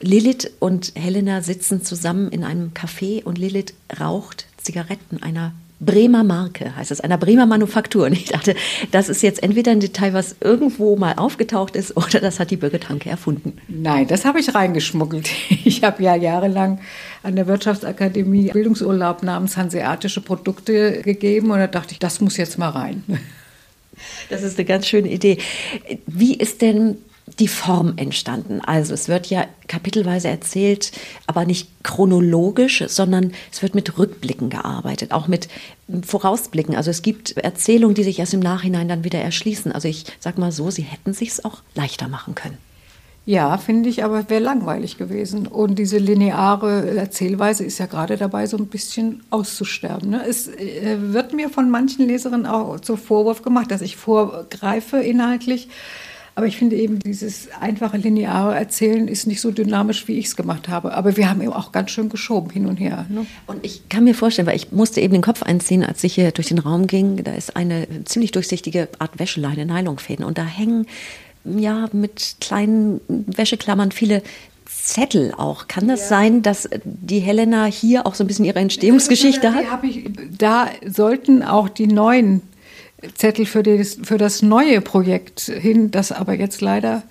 Lilith 0.00 0.52
und 0.58 0.92
Helena 0.94 1.40
sitzen 1.40 1.82
zusammen 1.82 2.30
in 2.30 2.44
einem 2.44 2.72
Café 2.74 3.24
und 3.24 3.38
Lilith 3.38 3.72
raucht 3.98 4.44
Zigaretten 4.58 5.22
einer 5.22 5.52
Bremer 5.80 6.24
Marke, 6.24 6.74
heißt 6.74 6.90
es, 6.90 7.00
einer 7.00 7.18
Bremer 7.18 7.46
Manufaktur. 7.46 8.06
Und 8.06 8.12
ich 8.12 8.26
dachte, 8.26 8.54
das 8.90 9.08
ist 9.08 9.22
jetzt 9.22 9.42
entweder 9.42 9.72
ein 9.72 9.80
Detail, 9.80 10.12
was 10.12 10.36
irgendwo 10.40 10.96
mal 10.96 11.14
aufgetaucht 11.14 11.76
ist, 11.76 11.96
oder 11.96 12.20
das 12.20 12.40
hat 12.40 12.50
die 12.50 12.56
Birgit 12.56 12.88
Hanke 12.88 13.10
erfunden. 13.10 13.58
Nein, 13.68 14.06
das 14.08 14.24
habe 14.24 14.40
ich 14.40 14.54
reingeschmuggelt. 14.54 15.30
Ich 15.68 15.82
habe 15.82 16.02
ja 16.02 16.14
jahrelang 16.14 16.80
an 17.22 17.36
der 17.36 17.46
Wirtschaftsakademie 17.46 18.50
Bildungsurlaub 18.52 19.22
namens 19.22 19.56
Hanseatische 19.56 20.22
Produkte 20.22 21.02
gegeben 21.02 21.50
und 21.50 21.58
da 21.58 21.66
dachte 21.66 21.92
ich, 21.92 21.98
das 21.98 22.20
muss 22.20 22.36
jetzt 22.36 22.58
mal 22.58 22.70
rein. 22.70 23.02
Das 24.30 24.42
ist 24.42 24.58
eine 24.58 24.64
ganz 24.64 24.86
schöne 24.86 25.10
Idee. 25.10 25.38
Wie 26.06 26.34
ist 26.34 26.62
denn 26.62 26.96
die 27.38 27.48
Form 27.48 27.94
entstanden. 27.96 28.60
Also 28.60 28.94
es 28.94 29.08
wird 29.08 29.26
ja 29.26 29.46
kapitelweise 29.68 30.28
erzählt, 30.28 30.92
aber 31.26 31.44
nicht 31.44 31.68
chronologisch, 31.84 32.84
sondern 32.88 33.32
es 33.52 33.62
wird 33.62 33.74
mit 33.74 33.98
Rückblicken 33.98 34.50
gearbeitet, 34.50 35.12
auch 35.12 35.28
mit 35.28 35.48
Vorausblicken. 36.04 36.74
Also 36.74 36.90
es 36.90 37.02
gibt 37.02 37.36
Erzählungen, 37.36 37.94
die 37.94 38.04
sich 38.04 38.18
erst 38.18 38.34
im 38.34 38.40
Nachhinein 38.40 38.88
dann 38.88 39.04
wieder 39.04 39.20
erschließen. 39.20 39.72
Also 39.72 39.88
ich 39.88 40.04
sag 40.18 40.38
mal 40.38 40.52
so, 40.52 40.70
sie 40.70 40.82
hätten 40.82 41.12
sich 41.12 41.44
auch 41.44 41.62
leichter 41.74 42.08
machen 42.08 42.34
können. 42.34 42.58
Ja, 43.28 43.58
finde 43.58 43.90
ich, 43.90 44.04
aber 44.04 44.30
wäre 44.30 44.42
langweilig 44.42 44.96
gewesen. 44.96 45.46
Und 45.46 45.78
diese 45.78 45.98
lineare 45.98 46.96
Erzählweise 46.96 47.62
ist 47.62 47.76
ja 47.76 47.84
gerade 47.84 48.16
dabei, 48.16 48.46
so 48.46 48.56
ein 48.56 48.68
bisschen 48.68 49.22
auszusterben. 49.28 50.08
Ne? 50.08 50.24
Es 50.26 50.48
äh, 50.48 50.96
wird 50.98 51.34
mir 51.34 51.50
von 51.50 51.68
manchen 51.68 52.06
Leserinnen 52.06 52.46
auch 52.46 52.80
zum 52.80 52.96
Vorwurf 52.96 53.42
gemacht, 53.42 53.70
dass 53.70 53.82
ich 53.82 53.98
vorgreife 53.98 54.96
inhaltlich. 54.96 55.68
Aber 56.38 56.46
ich 56.46 56.56
finde 56.56 56.76
eben, 56.76 57.00
dieses 57.00 57.48
einfache 57.60 57.96
lineare 57.96 58.54
Erzählen 58.54 59.08
ist 59.08 59.26
nicht 59.26 59.40
so 59.40 59.50
dynamisch, 59.50 60.06
wie 60.06 60.18
ich 60.18 60.26
es 60.26 60.36
gemacht 60.36 60.68
habe. 60.68 60.94
Aber 60.94 61.16
wir 61.16 61.28
haben 61.28 61.42
eben 61.42 61.52
auch 61.52 61.72
ganz 61.72 61.90
schön 61.90 62.10
geschoben 62.10 62.48
hin 62.50 62.66
und 62.66 62.76
her. 62.76 63.06
Ne? 63.08 63.26
Und 63.48 63.66
ich 63.66 63.88
kann 63.88 64.04
mir 64.04 64.14
vorstellen, 64.14 64.46
weil 64.46 64.54
ich 64.54 64.70
musste 64.70 65.00
eben 65.00 65.14
den 65.14 65.22
Kopf 65.22 65.42
einziehen, 65.42 65.82
als 65.82 66.04
ich 66.04 66.14
hier 66.14 66.30
durch 66.30 66.46
den 66.46 66.60
Raum 66.60 66.86
ging. 66.86 67.24
Da 67.24 67.34
ist 67.34 67.56
eine 67.56 67.88
ziemlich 68.04 68.30
durchsichtige 68.30 68.88
Art 69.00 69.18
Wäscheleine, 69.18 69.66
Nylonfäden. 69.66 70.24
Und 70.24 70.38
da 70.38 70.44
hängen 70.44 70.86
ja 71.44 71.88
mit 71.90 72.36
kleinen 72.40 73.00
Wäscheklammern 73.08 73.90
viele 73.90 74.22
Zettel 74.64 75.34
auch. 75.36 75.66
Kann 75.66 75.88
das 75.88 76.02
ja. 76.02 76.06
sein, 76.06 76.42
dass 76.42 76.68
die 76.84 77.18
Helena 77.18 77.64
hier 77.64 78.06
auch 78.06 78.14
so 78.14 78.22
ein 78.22 78.28
bisschen 78.28 78.44
ihre 78.44 78.60
Entstehungsgeschichte 78.60 79.54
hat? 79.54 79.64
Da 80.38 80.68
sollten 80.86 81.42
auch 81.42 81.68
die 81.68 81.88
neuen 81.88 82.42
Zettel 83.14 83.46
für 83.46 83.62
das, 83.62 83.98
für 84.02 84.18
das 84.18 84.42
neue 84.42 84.80
Projekt 84.80 85.40
hin, 85.40 85.90
das 85.90 86.12
aber 86.12 86.34
jetzt 86.34 86.60
leider 86.60 87.02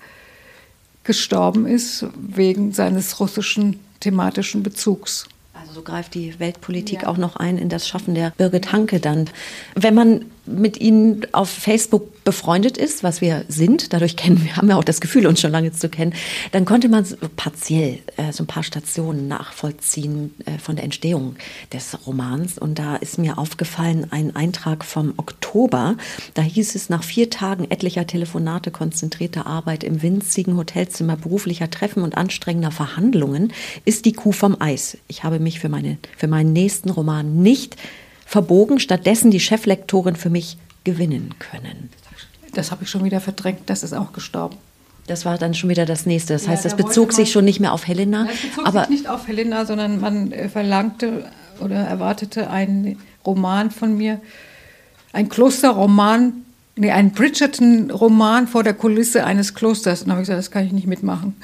gestorben 1.04 1.66
ist 1.66 2.04
wegen 2.16 2.72
seines 2.72 3.18
russischen 3.18 3.80
thematischen 4.00 4.62
Bezugs. 4.62 5.26
Also 5.54 5.72
so 5.72 5.82
greift 5.82 6.14
die 6.14 6.38
Weltpolitik 6.38 7.02
ja. 7.02 7.08
auch 7.08 7.16
noch 7.16 7.36
ein 7.36 7.56
in 7.56 7.68
das 7.68 7.88
Schaffen 7.88 8.14
der 8.14 8.32
Birgit 8.36 8.72
Hanke 8.72 9.00
dann. 9.00 9.30
Wenn 9.74 9.94
man 9.94 10.26
mit 10.48 10.80
Ihnen 10.80 11.26
auf 11.32 11.48
Facebook 11.48 12.24
befreundet 12.24 12.76
ist, 12.76 13.02
was 13.02 13.20
wir 13.20 13.44
sind, 13.48 13.92
dadurch 13.92 14.16
kennen 14.16 14.44
wir, 14.44 14.56
haben 14.56 14.68
wir 14.68 14.76
auch 14.76 14.84
das 14.84 15.00
Gefühl, 15.00 15.26
uns 15.26 15.40
schon 15.40 15.50
lange 15.50 15.72
zu 15.72 15.88
kennen, 15.88 16.12
dann 16.52 16.64
konnte 16.64 16.88
man 16.88 17.06
partiell 17.36 18.00
äh, 18.16 18.32
so 18.32 18.44
ein 18.44 18.46
paar 18.46 18.62
Stationen 18.62 19.28
nachvollziehen 19.28 20.34
äh, 20.44 20.58
von 20.58 20.76
der 20.76 20.84
Entstehung 20.84 21.36
des 21.72 22.06
Romans. 22.06 22.58
Und 22.58 22.78
da 22.78 22.96
ist 22.96 23.18
mir 23.18 23.38
aufgefallen 23.38 24.06
ein 24.10 24.36
Eintrag 24.36 24.84
vom 24.84 25.14
Oktober. 25.16 25.96
Da 26.34 26.42
hieß 26.42 26.74
es, 26.74 26.90
nach 26.90 27.02
vier 27.02 27.30
Tagen 27.30 27.70
etlicher 27.70 28.06
Telefonate, 28.06 28.70
konzentrierter 28.70 29.46
Arbeit 29.46 29.82
im 29.82 30.02
winzigen 30.02 30.56
Hotelzimmer, 30.56 31.16
beruflicher 31.16 31.70
Treffen 31.70 32.02
und 32.02 32.16
anstrengender 32.16 32.70
Verhandlungen 32.70 33.52
ist 33.84 34.04
die 34.04 34.12
Kuh 34.12 34.32
vom 34.32 34.60
Eis. 34.60 34.98
Ich 35.08 35.24
habe 35.24 35.38
mich 35.38 35.60
für, 35.60 35.68
meine, 35.68 35.98
für 36.16 36.28
meinen 36.28 36.52
nächsten 36.52 36.90
Roman 36.90 37.42
nicht 37.42 37.76
verbogen, 38.28 38.78
stattdessen 38.78 39.30
die 39.30 39.40
Cheflektorin 39.40 40.14
für 40.14 40.28
mich 40.28 40.58
gewinnen 40.84 41.34
können. 41.38 41.88
Das 42.52 42.70
habe 42.70 42.84
ich 42.84 42.90
schon 42.90 43.02
wieder 43.02 43.20
verdrängt, 43.20 43.62
das 43.66 43.82
ist 43.82 43.94
auch 43.94 44.12
gestorben. 44.12 44.56
Das 45.06 45.24
war 45.24 45.38
dann 45.38 45.54
schon 45.54 45.70
wieder 45.70 45.86
das 45.86 46.04
nächste. 46.04 46.34
Das 46.34 46.44
ja, 46.44 46.50
heißt, 46.50 46.66
das 46.66 46.76
da 46.76 46.84
bezog 46.84 47.14
sich 47.14 47.32
schon 47.32 47.46
nicht 47.46 47.58
mehr 47.58 47.72
auf 47.72 47.86
Helena. 47.86 48.26
Das 48.26 48.36
bezog 48.42 48.66
aber 48.66 48.80
sich 48.80 48.90
nicht 48.90 49.08
auf 49.08 49.26
Helena, 49.26 49.64
sondern 49.64 50.00
man 50.00 50.32
äh, 50.32 50.50
verlangte 50.50 51.24
oder 51.60 51.76
erwartete 51.76 52.50
einen 52.50 52.98
Roman 53.24 53.70
von 53.70 53.96
mir, 53.96 54.20
ein 55.14 55.30
Klosterroman, 55.30 56.44
nee, 56.76 56.90
ein 56.90 57.12
Bridgerton-Roman 57.12 58.46
vor 58.46 58.62
der 58.62 58.74
Kulisse 58.74 59.24
eines 59.24 59.54
Klosters. 59.54 60.02
Und 60.02 60.08
da 60.08 60.12
habe 60.12 60.22
ich 60.22 60.26
gesagt, 60.26 60.38
das 60.38 60.50
kann 60.50 60.66
ich 60.66 60.72
nicht 60.72 60.86
mitmachen. 60.86 61.34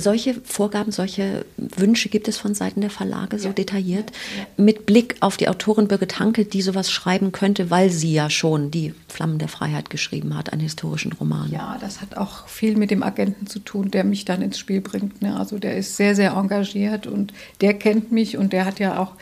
Solche 0.00 0.34
Vorgaben, 0.44 0.92
solche 0.92 1.44
Wünsche 1.56 2.08
gibt 2.08 2.28
es 2.28 2.38
von 2.38 2.54
Seiten 2.54 2.80
der 2.80 2.90
Verlage 2.90 3.38
so 3.38 3.48
ja. 3.48 3.54
detailliert, 3.54 4.12
ja. 4.36 4.46
mit 4.56 4.86
Blick 4.86 5.16
auf 5.20 5.36
die 5.36 5.48
Autorin 5.48 5.88
Birgit 5.88 6.18
Hanke, 6.18 6.44
die 6.44 6.62
sowas 6.62 6.90
schreiben 6.90 7.32
könnte, 7.32 7.70
weil 7.70 7.90
sie 7.90 8.12
ja 8.12 8.30
schon 8.30 8.70
die 8.70 8.94
Flammen 9.08 9.38
der 9.38 9.48
Freiheit 9.48 9.90
geschrieben 9.90 10.36
hat, 10.36 10.52
einen 10.52 10.62
historischen 10.62 11.12
Roman. 11.12 11.50
Ja, 11.50 11.78
das 11.80 12.00
hat 12.00 12.16
auch 12.16 12.48
viel 12.48 12.76
mit 12.76 12.90
dem 12.90 13.02
Agenten 13.02 13.46
zu 13.46 13.58
tun, 13.58 13.90
der 13.90 14.04
mich 14.04 14.24
dann 14.24 14.42
ins 14.42 14.58
Spiel 14.58 14.80
bringt. 14.80 15.22
Ne? 15.22 15.38
Also 15.38 15.58
der 15.58 15.76
ist 15.76 15.96
sehr, 15.96 16.14
sehr 16.14 16.32
engagiert 16.32 17.06
und 17.06 17.32
der 17.60 17.74
kennt 17.74 18.12
mich 18.12 18.36
und 18.36 18.52
der 18.52 18.64
hat 18.64 18.78
ja 18.78 18.98
auch 18.98 19.14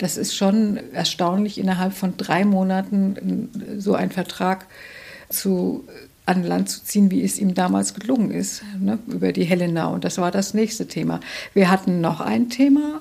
das 0.00 0.16
ist 0.16 0.34
schon 0.34 0.78
erstaunlich, 0.94 1.58
innerhalb 1.58 1.92
von 1.92 2.16
drei 2.16 2.46
Monaten 2.46 3.50
so 3.76 3.94
einen 3.94 4.10
Vertrag 4.10 4.66
zu 5.28 5.84
an 6.30 6.44
Land 6.44 6.68
zu 6.68 6.84
ziehen, 6.84 7.10
wie 7.10 7.22
es 7.22 7.38
ihm 7.38 7.54
damals 7.54 7.94
gelungen 7.94 8.30
ist, 8.30 8.62
ne, 8.78 8.98
über 9.06 9.32
die 9.32 9.44
Helena. 9.44 9.86
Und 9.86 10.04
das 10.04 10.18
war 10.18 10.30
das 10.30 10.54
nächste 10.54 10.86
Thema. 10.86 11.20
Wir 11.54 11.70
hatten 11.70 12.00
noch 12.00 12.20
ein 12.20 12.48
Thema, 12.48 13.00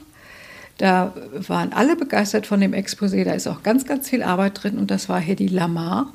da 0.78 1.14
waren 1.34 1.74
alle 1.74 1.96
begeistert 1.96 2.48
von 2.48 2.62
dem 2.62 2.74
Exposé, 2.74 3.24
da 3.24 3.34
ist 3.34 3.48
auch 3.48 3.64
ganz, 3.64 3.86
ganz 3.86 4.10
viel 4.10 4.24
Arbeit 4.24 4.64
drin 4.64 4.78
und 4.78 4.90
das 4.92 5.10
war 5.10 5.20
Hedy 5.20 5.48
Lamar. 5.48 6.14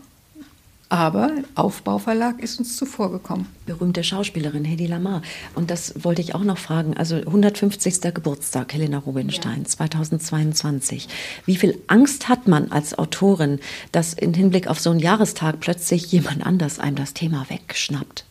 Aber 0.91 1.33
Aufbauverlag 1.55 2.41
ist 2.41 2.59
uns 2.59 2.77
zuvor 2.77 3.11
gekommen. 3.11 3.47
Berühmte 3.67 4.05
Schauspielerin 4.05 4.65
Hedy 4.65 4.87
Lamar. 4.87 5.23
Und 5.55 5.71
das 5.71 6.05
wollte 6.05 6.21
ich 6.21 6.35
auch 6.35 6.45
noch 6.45 6.59
fragen. 6.59 6.97
Also 6.97 7.17
150. 7.17 8.01
Geburtstag 8.15 8.73
Helena 8.75 8.99
Rubinstein 8.99 9.63
ja. 9.63 9.65
2022. 9.65 11.09
Wie 11.47 11.57
viel 11.57 11.79
Angst 11.87 12.29
hat 12.29 12.47
man 12.49 12.71
als 12.71 12.97
Autorin, 12.99 13.61
dass 13.93 14.13
im 14.13 14.35
Hinblick 14.35 14.69
auf 14.69 14.79
so 14.79 14.91
einen 14.91 15.01
Jahrestag 15.01 15.61
plötzlich 15.61 16.13
jemand 16.13 16.45
anders 16.47 16.79
einem 16.79 16.97
das 16.97 17.15
Thema 17.15 17.47
wegschnappt? 17.49 18.25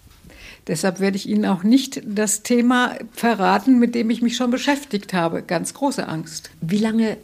Deshalb 0.67 0.99
werde 0.99 1.17
ich 1.17 1.27
Ihnen 1.27 1.45
auch 1.45 1.63
nicht 1.63 2.01
das 2.05 2.43
Thema 2.43 2.95
verraten, 3.11 3.79
mit 3.79 3.95
dem 3.95 4.09
ich 4.09 4.21
mich 4.21 4.37
schon 4.37 4.51
beschäftigt 4.51 5.13
habe. 5.13 5.41
Ganz 5.41 5.73
große 5.73 6.07
Angst. 6.07 6.51
Wie 6.61 6.77
lange 6.77 7.17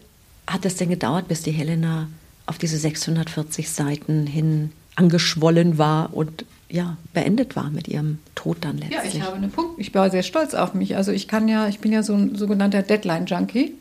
hat 0.48 0.66
es 0.66 0.76
denn 0.76 0.90
gedauert, 0.90 1.28
bis 1.28 1.44
die 1.44 1.52
Helena 1.52 2.10
auf 2.48 2.58
diese 2.58 2.78
640 2.78 3.70
Seiten 3.70 4.26
hin 4.26 4.72
angeschwollen 5.00 5.78
war 5.78 6.14
und 6.14 6.46
ja, 6.70 6.98
beendet 7.14 7.56
war 7.56 7.72
mit 7.72 7.88
ihrem 7.88 8.20
Tod 8.36 8.58
dann 8.62 8.78
letztlich. 8.78 9.14
Ja, 9.14 9.20
ich 9.20 9.22
habe 9.22 9.38
einen 9.38 9.50
Punkt. 9.50 9.80
Ich 9.80 9.94
war 9.96 10.12
sehr 10.12 10.24
stolz 10.24 10.54
auf 10.54 10.74
mich. 10.74 10.98
Also 10.98 11.12
ich 11.12 11.28
kann 11.28 11.48
ja, 11.48 11.68
ich 11.68 11.80
bin 11.80 11.92
ja 11.92 12.04
so 12.04 12.14
ein 12.14 12.36
sogenannter 12.36 12.84
Deadline-Junkie. 12.84 13.74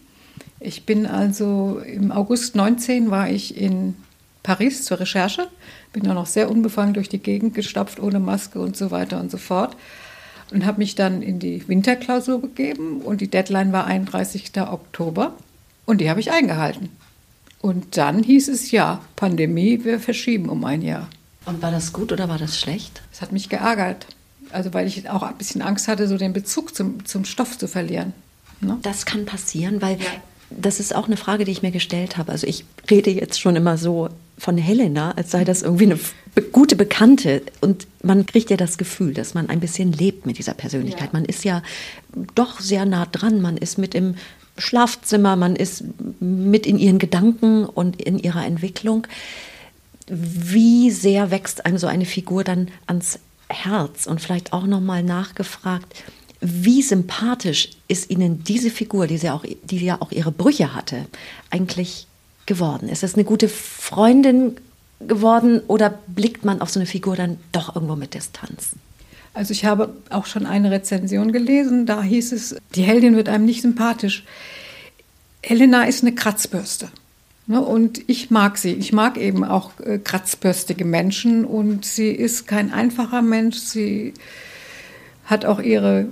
Ich 0.60 0.87
bin 0.87 1.06
also 1.06 1.80
im 1.84 2.12
August 2.12 2.54
19 2.54 3.10
war 3.10 3.28
ich 3.28 3.60
in 3.60 3.96
Paris 4.42 4.84
zur 4.84 5.00
Recherche, 5.00 5.48
bin 5.92 6.04
dann 6.04 6.14
noch 6.14 6.26
sehr 6.26 6.50
unbefangen 6.50 6.94
durch 6.94 7.08
die 7.08 7.18
Gegend 7.18 7.54
gestapft, 7.54 8.00
ohne 8.00 8.20
Maske 8.20 8.60
und 8.60 8.76
so 8.76 8.90
weiter 8.90 9.20
und 9.20 9.30
so 9.30 9.38
fort. 9.38 9.76
Und 10.52 10.64
habe 10.64 10.78
mich 10.78 10.94
dann 10.94 11.20
in 11.20 11.40
die 11.40 11.66
Winterklausur 11.68 12.40
begeben 12.40 13.02
und 13.02 13.20
die 13.20 13.28
Deadline 13.28 13.72
war 13.72 13.87
31. 13.87 14.52
Oktober 14.56 15.34
und 15.84 16.00
die 16.00 16.08
habe 16.08 16.20
ich 16.20 16.30
eingehalten. 16.30 16.88
Und 17.60 17.96
dann 17.96 18.22
hieß 18.22 18.48
es 18.48 18.70
ja, 18.70 19.00
Pandemie, 19.16 19.84
wir 19.84 19.98
verschieben 19.98 20.48
um 20.48 20.64
ein 20.64 20.82
Jahr. 20.82 21.08
Und 21.44 21.62
war 21.62 21.70
das 21.70 21.92
gut 21.92 22.12
oder 22.12 22.28
war 22.28 22.38
das 22.38 22.58
schlecht? 22.58 23.02
Es 23.12 23.20
hat 23.20 23.32
mich 23.32 23.48
geärgert. 23.48 24.06
Also 24.50 24.72
weil 24.74 24.86
ich 24.86 25.08
auch 25.10 25.22
ein 25.22 25.36
bisschen 25.36 25.62
Angst 25.62 25.88
hatte, 25.88 26.08
so 26.08 26.16
den 26.16 26.32
Bezug 26.32 26.74
zum, 26.74 27.04
zum 27.04 27.24
Stoff 27.24 27.58
zu 27.58 27.68
verlieren. 27.68 28.12
Ne? 28.60 28.78
Das 28.82 29.06
kann 29.06 29.26
passieren, 29.26 29.82
weil 29.82 29.98
ja. 29.98 30.06
das 30.50 30.80
ist 30.80 30.94
auch 30.94 31.06
eine 31.06 31.16
Frage, 31.16 31.44
die 31.44 31.52
ich 31.52 31.62
mir 31.62 31.70
gestellt 31.70 32.16
habe. 32.16 32.32
Also 32.32 32.46
ich 32.46 32.64
rede 32.90 33.10
jetzt 33.10 33.40
schon 33.40 33.56
immer 33.56 33.76
so 33.76 34.08
von 34.38 34.56
Helena, 34.56 35.12
als 35.12 35.30
sei 35.30 35.44
das 35.44 35.62
irgendwie 35.62 35.84
eine 35.84 35.98
gute 36.42 36.76
Bekannte. 36.76 37.42
Und 37.61 37.87
man 38.02 38.26
kriegt 38.26 38.50
ja 38.50 38.57
das 38.57 38.78
Gefühl, 38.78 39.14
dass 39.14 39.35
man 39.35 39.49
ein 39.49 39.61
bisschen 39.61 39.92
lebt 39.92 40.26
mit 40.26 40.38
dieser 40.38 40.54
Persönlichkeit. 40.54 41.09
Ja. 41.12 41.12
Man 41.12 41.25
ist 41.25 41.45
ja 41.45 41.62
doch 42.35 42.61
sehr 42.61 42.85
nah 42.85 43.07
dran. 43.07 43.40
Man 43.40 43.57
ist 43.57 43.78
mit 43.78 43.95
im 43.95 44.16
Schlafzimmer, 44.57 45.37
man 45.37 45.57
ist 45.57 45.85
mit 46.21 46.66
in 46.66 46.78
ihren 46.78 46.99
Gedanken 46.99 47.64
und 47.64 48.00
in 48.02 48.18
ihrer 48.18 48.45
Entwicklung. 48.45 49.07
Wie 50.09 50.90
sehr 50.90 51.30
wächst 51.30 51.66
einem 51.66 51.78
so 51.78 51.87
eine 51.87 52.07
Figur 52.07 52.45
dann 52.45 52.68
ans 52.87 53.21
Herz? 53.49 54.07
Und 54.07 54.21
vielleicht 54.21 54.52
auch 54.52 54.66
nochmal 54.66 55.02
nachgefragt, 55.02 56.02
wie 56.40 56.83
sympathisch 56.83 57.71
ist 57.88 58.11
Ihnen 58.11 58.45
diese 58.45 58.71
Figur, 58.71 59.07
die, 59.07 59.18
sie 59.18 59.30
auch, 59.30 59.45
die 59.64 59.85
ja 59.85 60.00
auch 60.00 60.12
ihre 60.12 60.30
Brüche 60.30 60.75
hatte, 60.75 61.07
eigentlich 61.50 62.07
geworden? 62.47 62.88
Ist 62.88 63.02
das 63.02 63.14
eine 63.14 63.25
gute 63.25 63.49
Freundin 63.49 64.57
geworden 65.00 65.61
oder 65.69 65.99
blickt 66.07 66.45
man 66.45 66.61
auf 66.61 66.71
so 66.71 66.81
eine 66.81 66.87
Figur 66.87 67.17
dann 67.17 67.38
doch 67.52 67.75
irgendwo 67.75 67.97
mit 67.97 68.14
Distanz? 68.14 68.71
Also 69.35 69.52
ich 69.52 69.64
habe 69.64 69.95
auch 70.11 70.26
schon 70.26 70.47
eine 70.47 70.71
Rezension 70.71 71.33
gelesen, 71.33 71.87
da 71.87 72.02
hieß 72.02 72.33
es, 72.33 72.57
die 72.75 72.83
Heldin 72.83 73.14
wird 73.14 73.28
einem 73.28 73.45
nicht 73.45 73.62
sympathisch. 73.62 74.25
Helena 75.43 75.85
ist 75.85 76.02
eine 76.02 76.14
Kratzbürste. 76.14 76.88
Ne? 77.47 77.61
Und 77.61 78.00
ich 78.09 78.31
mag 78.31 78.59
sie. 78.59 78.75
Ich 78.75 78.93
mag 78.93 79.17
eben 79.17 79.45
auch 79.45 79.71
äh, 79.81 79.99
kratzbürstige 79.99 80.85
Menschen 80.85 81.45
und 81.45 81.85
sie 81.85 82.11
ist 82.11 82.47
kein 82.47 82.73
einfacher 82.73 83.23
Mensch. 83.23 83.57
Sie 83.57 84.14
hat 85.25 85.45
auch 85.45 85.61
ihre 85.61 86.07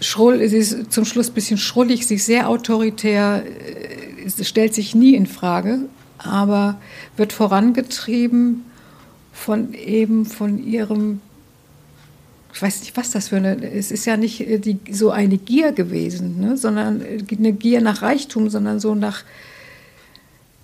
Schrull, 0.00 0.46
sie 0.48 0.58
ist 0.58 0.92
zum 0.92 1.04
Schluss 1.04 1.30
ein 1.30 1.34
bisschen 1.34 1.58
schrullig, 1.58 2.06
sie 2.06 2.14
ist 2.14 2.26
sehr 2.26 2.48
autoritär, 2.48 3.44
äh, 3.44 4.44
stellt 4.44 4.74
sich 4.74 4.94
nie 4.94 5.14
in 5.14 5.26
Frage, 5.26 5.80
aber 6.18 6.80
wird 7.16 7.32
vorangetrieben 7.32 8.64
von 9.32 9.72
eben 9.74 10.26
von 10.26 10.62
ihrem 10.62 11.20
ich 12.58 12.62
weiß 12.62 12.80
nicht, 12.80 12.96
was 12.96 13.12
das 13.12 13.28
für 13.28 13.36
eine, 13.36 13.62
es 13.70 13.92
ist 13.92 14.04
ja 14.04 14.16
nicht 14.16 14.40
äh, 14.40 14.58
die, 14.58 14.78
so 14.90 15.10
eine 15.10 15.38
Gier 15.38 15.70
gewesen, 15.70 16.40
ne, 16.40 16.56
sondern 16.56 17.00
äh, 17.02 17.22
eine 17.30 17.52
Gier 17.52 17.80
nach 17.80 18.02
Reichtum, 18.02 18.50
sondern 18.50 18.80
so 18.80 18.96
nach 18.96 19.22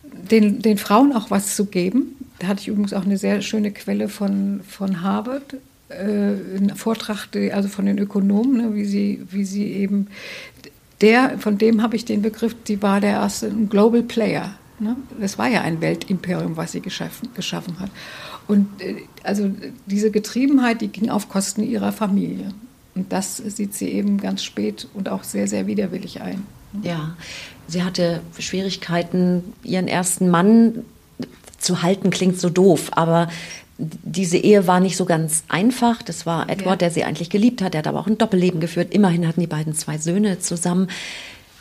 den, 0.02 0.61
den 0.61 0.78
Frauen 0.78 1.12
auch 1.12 1.30
was 1.30 1.54
zu 1.54 1.66
geben. 1.66 2.16
Da 2.38 2.49
hatte 2.49 2.62
ich 2.62 2.68
übrigens 2.68 2.94
auch 2.94 3.04
eine 3.04 3.16
sehr 3.16 3.42
schöne 3.42 3.70
Quelle 3.70 4.08
von, 4.08 4.61
von 4.68 5.02
Harvard, 5.02 5.54
äh, 5.88 6.75
Vortrag, 6.75 7.28
also 7.52 7.68
von 7.68 7.87
den 7.87 7.99
Ökonomen, 7.99 8.56
ne, 8.56 8.75
wie, 8.75 8.87
sie, 8.87 9.23
wie 9.30 9.44
sie 9.44 9.73
eben, 9.73 10.08
der, 11.00 11.38
von 11.38 11.58
dem 11.58 11.82
habe 11.82 11.96
ich 11.96 12.04
den 12.04 12.23
Begriff, 12.23 12.56
die 12.66 12.82
war 12.82 13.00
der 13.00 13.12
erste 13.12 13.50
Global 13.50 14.02
Player. 14.02 14.54
Ne? 14.78 14.96
Das 15.20 15.38
war 15.38 15.48
ja 15.48 15.62
ein 15.62 15.80
Weltimperium, 15.80 16.56
was 16.56 16.72
sie 16.72 16.80
geschaffen, 16.80 17.28
geschaffen 17.34 17.78
hat. 17.80 17.90
Und 18.46 18.68
äh, 18.80 18.96
also 19.22 19.50
diese 19.86 20.10
Getriebenheit, 20.10 20.80
die 20.80 20.88
ging 20.88 21.10
auf 21.10 21.28
Kosten 21.28 21.62
ihrer 21.62 21.92
Familie. 21.92 22.48
Und 22.94 23.12
das 23.12 23.36
sieht 23.36 23.74
sie 23.74 23.88
eben 23.88 24.18
ganz 24.18 24.42
spät 24.42 24.88
und 24.94 25.08
auch 25.08 25.24
sehr, 25.24 25.48
sehr 25.48 25.66
widerwillig 25.66 26.20
ein. 26.20 26.44
Ja, 26.82 27.16
sie 27.68 27.82
hatte 27.82 28.20
Schwierigkeiten, 28.38 29.54
ihren 29.62 29.88
ersten 29.88 30.28
Mann 30.28 30.84
zu 31.58 31.82
halten, 31.82 32.10
klingt 32.10 32.38
so 32.38 32.50
doof, 32.50 32.90
aber 32.92 33.28
diese 33.78 34.36
Ehe 34.36 34.66
war 34.66 34.80
nicht 34.80 34.96
so 34.96 35.04
ganz 35.04 35.44
einfach. 35.48 36.02
Das 36.02 36.26
war 36.26 36.48
Edward, 36.48 36.82
ja. 36.82 36.88
der 36.88 36.90
sie 36.90 37.04
eigentlich 37.04 37.30
geliebt 37.30 37.62
hat. 37.62 37.74
Er 37.74 37.78
hat 37.78 37.86
aber 37.88 37.98
auch 37.98 38.06
ein 38.06 38.18
Doppelleben 38.18 38.60
geführt. 38.60 38.94
Immerhin 38.94 39.26
hatten 39.26 39.40
die 39.40 39.48
beiden 39.48 39.74
zwei 39.74 39.98
Söhne 39.98 40.38
zusammen. 40.38 40.88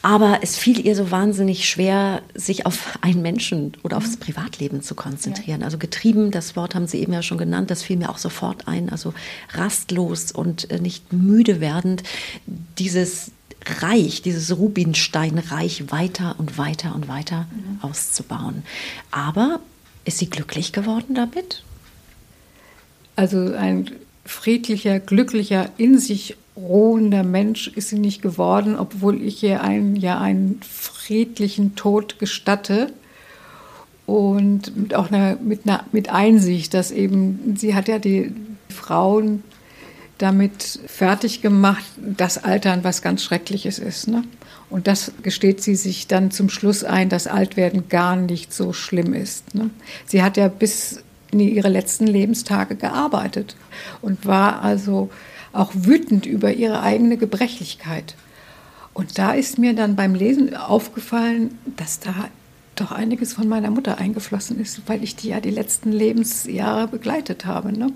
Aber 0.04 0.40
es 0.42 0.58
fiel 0.58 0.86
ihr 0.86 0.98
so 0.98 1.12
wahnsinnig 1.12 1.68
schwer, 1.68 2.22
sich 2.36 2.66
auf 2.66 3.00
einen 3.00 3.22
Menschen 3.22 3.72
oder 3.84 3.96
aufs 3.96 4.18
Privatleben 4.18 4.82
zu 4.82 4.96
konzentrieren. 4.96 5.62
Ja. 5.62 5.66
Also 5.66 5.78
getrieben, 5.78 6.30
das 6.30 6.58
Wort 6.58 6.76
haben 6.76 6.88
Sie 6.88 7.00
eben 7.00 7.14
ja 7.14 7.24
schon 7.24 7.38
genannt, 7.38 7.72
das 7.72 7.84
fiel 7.84 7.96
mir 7.96 8.10
auch 8.10 8.18
sofort 8.18 8.68
ein. 8.68 8.90
Also 8.90 9.14
rastlos 9.54 10.34
und 10.34 10.70
äh, 10.70 10.80
nicht 10.80 11.14
müde 11.14 11.62
werdend, 11.62 12.04
dieses 12.78 13.32
Reich, 13.80 14.22
dieses 14.22 14.58
Rubinsteinreich 14.58 15.90
weiter 15.90 16.36
und 16.38 16.58
weiter 16.58 16.94
und 16.96 17.08
weiter 17.08 17.48
mhm. 17.52 17.80
auszubauen. 17.82 18.64
Aber 19.10 19.62
ist 20.04 20.18
sie 20.18 20.30
glücklich 20.30 20.74
geworden 20.74 21.16
damit? 21.16 21.64
Also 23.16 23.54
ein 23.54 23.90
friedlicher, 24.26 25.00
glücklicher, 25.00 25.70
in 25.78 25.98
sich 25.98 26.36
ruhender 26.56 27.24
Mensch 27.24 27.68
ist 27.68 27.90
sie 27.90 28.00
nicht 28.00 28.22
geworden, 28.22 28.76
obwohl 28.78 29.22
ich 29.22 29.44
ihr 29.44 29.62
einen, 29.62 29.96
ja 29.96 30.20
einen 30.20 30.60
friedlichen 30.62 31.76
Tod 31.76 32.20
gestatte. 32.20 32.94
Und 34.06 34.76
mit 34.76 34.96
auch 34.96 35.12
einer, 35.12 35.38
mit, 35.38 35.62
einer, 35.66 35.86
mit 35.92 36.10
Einsicht, 36.10 36.74
dass 36.74 36.92
eben, 36.92 37.56
sie 37.58 37.74
hat 37.74 37.88
ja 37.88 38.00
die 38.00 38.34
Frauen 38.70 39.44
damit 40.18 40.80
fertig 40.88 41.42
gemacht, 41.42 41.86
dass 41.98 42.44
Altern 42.44 42.84
was 42.84 43.02
ganz 43.02 43.24
Schreckliches 43.24 43.80
ist. 43.80 44.08
Ne? 44.08 44.24
Und 44.70 44.88
das 44.88 45.12
gesteht 45.22 45.62
sie 45.62 45.76
sich 45.76 46.08
dann 46.08 46.32
zum 46.32 46.50
Schluss 46.50 46.84
ein, 46.84 47.10
dass 47.10 47.28
Altwerden 47.28 47.90
gar 47.90 48.16
nicht 48.16 48.54
so 48.54 48.74
schlimm 48.74 49.14
ist. 49.14 49.56
Ne? 49.56 49.70
Sie 50.06 50.22
hat 50.22 50.38
ja 50.38 50.48
bis 50.50 51.04
in 51.32 51.40
ihre 51.40 51.70
letzten 51.70 52.08
Lebenstage 52.08 52.76
gearbeitet 52.76 53.56
und 54.02 54.26
war 54.26 54.62
also 54.62 55.10
auch 55.54 55.72
wütend 55.74 56.26
über 56.26 56.54
ihre 56.54 56.82
eigene 56.82 57.18
Gebrechlichkeit. 57.18 58.16
Und 58.94 59.18
da 59.18 59.34
ist 59.34 59.58
mir 59.58 59.74
dann 59.74 59.96
beim 59.96 60.16
Lesen 60.16 60.56
aufgefallen, 60.56 61.58
dass 61.78 62.00
da 62.00 62.14
doch 62.76 62.92
einiges 62.92 63.34
von 63.34 63.48
meiner 63.48 63.70
Mutter 63.70 63.98
eingeflossen 64.00 64.60
ist, 64.60 64.82
weil 64.88 65.04
ich 65.04 65.16
die 65.16 65.30
ja 65.30 65.40
die 65.40 65.52
letzten 65.52 65.92
Lebensjahre 65.92 66.88
begleitet 66.88 67.46
habe. 67.46 67.72
Ne? 67.72 67.92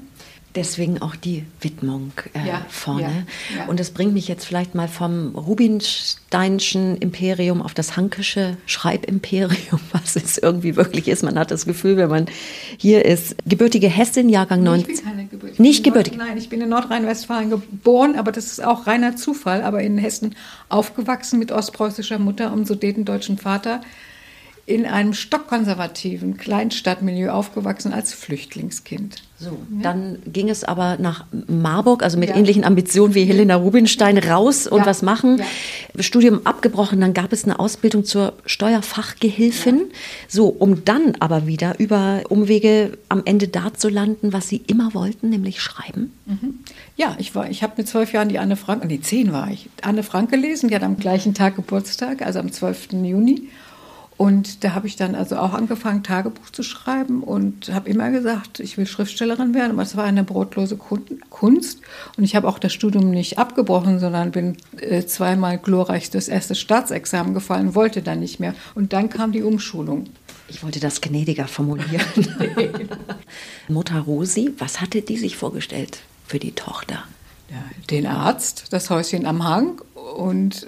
Deswegen 0.58 1.02
auch 1.04 1.16
die 1.16 1.46
Widmung 1.62 2.14
äh, 2.34 2.48
ja, 2.48 2.66
vorne. 2.68 3.26
Ja, 3.52 3.58
ja. 3.58 3.66
Und 3.68 3.80
das 3.80 3.92
bringt 3.92 4.14
mich 4.14 4.28
jetzt 4.28 4.44
vielleicht 4.44 4.74
mal 4.74 4.88
vom 4.88 5.36
Rubinsteinschen 5.36 6.98
Imperium 6.98 7.62
auf 7.62 7.76
das 7.76 7.96
Hankische 7.96 8.58
Schreibimperium, 8.66 9.80
was 9.92 10.16
es 10.16 10.40
irgendwie 10.40 10.76
wirklich 10.76 11.08
ist. 11.08 11.24
Man 11.24 11.38
hat 11.38 11.52
das 11.52 11.68
Gefühl, 11.68 11.98
wenn 11.98 12.10
man 12.10 12.26
hier 12.78 13.06
ist. 13.06 13.36
Gebürtige 13.46 13.88
Hessin, 13.88 14.30
Jahrgang 14.30 14.64
19. 14.64 14.90
Ich 14.90 14.98
bin 14.98 15.06
keine 15.06 15.26
gebürtige. 15.28 15.62
Nicht 15.62 15.84
gebürtig? 15.84 16.18
Nein, 16.18 16.38
ich 16.38 16.50
bin 16.50 16.60
in 16.60 16.70
Nordrhein-Westfalen 16.70 17.52
geboren, 17.52 18.16
aber 18.18 18.32
das 18.32 18.48
ist 18.48 18.64
auch 18.64 18.88
reiner 18.88 19.16
Zufall. 19.16 19.62
Aber 19.62 19.84
in 19.84 20.00
Hessen 20.00 20.36
aufgewachsen 20.70 21.38
mit 21.38 21.52
ostpreußischer 21.52 22.18
Mutter 22.18 22.52
und 22.52 22.68
sudetendeutschen 22.68 23.38
Vater 23.38 23.82
in 24.68 24.86
einem 24.86 25.14
stockkonservativen 25.14 26.36
Kleinstadtmilieu 26.36 27.30
aufgewachsen 27.32 27.94
als 27.94 28.14
Flüchtlingskind. 28.14 29.24
So, 29.40 29.52
ja. 29.52 29.82
dann 29.82 30.18
ging 30.26 30.50
es 30.50 30.66
aber 30.66 30.98
nach 31.00 31.24
Marburg, 31.48 32.04
also 32.04 32.18
mit 32.18 32.30
ja. 32.30 32.36
ähnlichen 32.36 32.66
Ambitionen 32.66 33.16
wie 33.16 33.24
Helena 33.24 33.56
Rubinstein, 33.56 34.18
raus 34.18 34.68
und 34.68 34.80
ja. 34.80 34.86
was 34.86 35.04
machen. 35.04 35.42
Studium 35.98 36.42
abgebrochen, 36.46 37.00
dann 37.00 37.14
gab 37.14 37.32
es 37.32 37.46
eine 37.46 37.60
Ausbildung 37.60 38.04
zur 38.04 38.34
Steuerfachgehilfin. 38.46 39.86
So, 40.28 40.48
um 40.48 40.84
dann 40.84 41.16
aber 41.20 41.48
wieder 41.48 41.80
über 41.80 42.24
Umwege 42.28 42.98
am 43.08 43.22
Ende 43.24 43.48
da 43.48 43.74
zu 43.74 43.88
landen, 43.88 44.34
was 44.34 44.50
Sie 44.50 44.64
immer 44.68 44.94
wollten, 44.94 45.30
nämlich 45.30 45.62
schreiben. 45.62 46.12
Mhm. 46.26 46.60
Ja, 46.98 47.16
ich 47.20 47.34
ich 47.50 47.64
habe 47.64 47.74
mit 47.78 47.88
zwölf 47.88 48.12
Jahren 48.12 48.28
die 48.28 48.40
Anne 48.40 48.58
Frank, 48.58 48.84
nee, 48.84 49.00
zehn 49.00 49.32
war 49.32 49.50
ich, 49.50 49.70
Anne 49.82 50.04
Frank 50.04 50.30
gelesen, 50.30 50.68
die 50.68 50.76
hat 50.76 50.84
am 50.84 50.98
gleichen 50.98 51.34
Tag 51.34 51.56
Geburtstag, 51.56 52.22
also 52.22 52.40
am 52.40 52.52
12. 52.52 52.92
Juni. 53.04 53.48
Und 54.18 54.64
da 54.64 54.74
habe 54.74 54.88
ich 54.88 54.96
dann 54.96 55.14
also 55.14 55.38
auch 55.38 55.54
angefangen, 55.54 56.02
Tagebuch 56.02 56.50
zu 56.50 56.64
schreiben 56.64 57.22
und 57.22 57.72
habe 57.72 57.88
immer 57.88 58.10
gesagt, 58.10 58.60
ich 58.60 58.76
will 58.76 58.88
Schriftstellerin 58.88 59.54
werden, 59.54 59.74
aber 59.74 59.84
es 59.84 59.96
war 59.96 60.06
eine 60.06 60.24
brotlose 60.24 60.76
Kunst. 60.78 61.82
Und 62.18 62.24
ich 62.24 62.36
habe 62.36 62.48
auch 62.48 62.58
das 62.58 62.74
Studium 62.74 63.12
nicht 63.12 63.38
abgebrochen, 63.38 64.00
sondern 64.00 64.32
bin 64.32 64.58
äh, 64.78 65.06
zweimal 65.06 65.60
glorreich 65.60 66.10
das 66.10 66.30
erste 66.30 66.56
Staatsexamen 66.56 67.36
gefallen, 67.36 67.76
wollte 67.76 68.02
dann 68.02 68.20
nicht 68.20 68.40
mehr. 68.40 68.56
Und 68.74 68.92
dann 68.92 69.10
kam 69.10 69.32
die 69.32 69.44
Umschulung. 69.44 70.06
Ich 70.48 70.64
wollte 70.64 70.80
das 70.80 71.00
gnädiger 71.02 71.48
formulieren. 71.48 72.06
Mutter 73.68 74.00
Rosi, 74.00 74.52
was 74.58 74.82
hatte 74.82 75.04
die 75.04 75.18
sich 75.18 75.38
vorgestellt 75.38 76.00
für 76.26 76.40
die 76.40 76.54
Tochter? 76.54 77.04
Ja, 77.52 77.64
den 77.92 78.08
Arzt, 78.08 78.66
das 78.72 78.90
Häuschen 78.90 79.26
am 79.26 79.44
Hang 79.44 79.80
und 80.16 80.64
äh, 80.64 80.68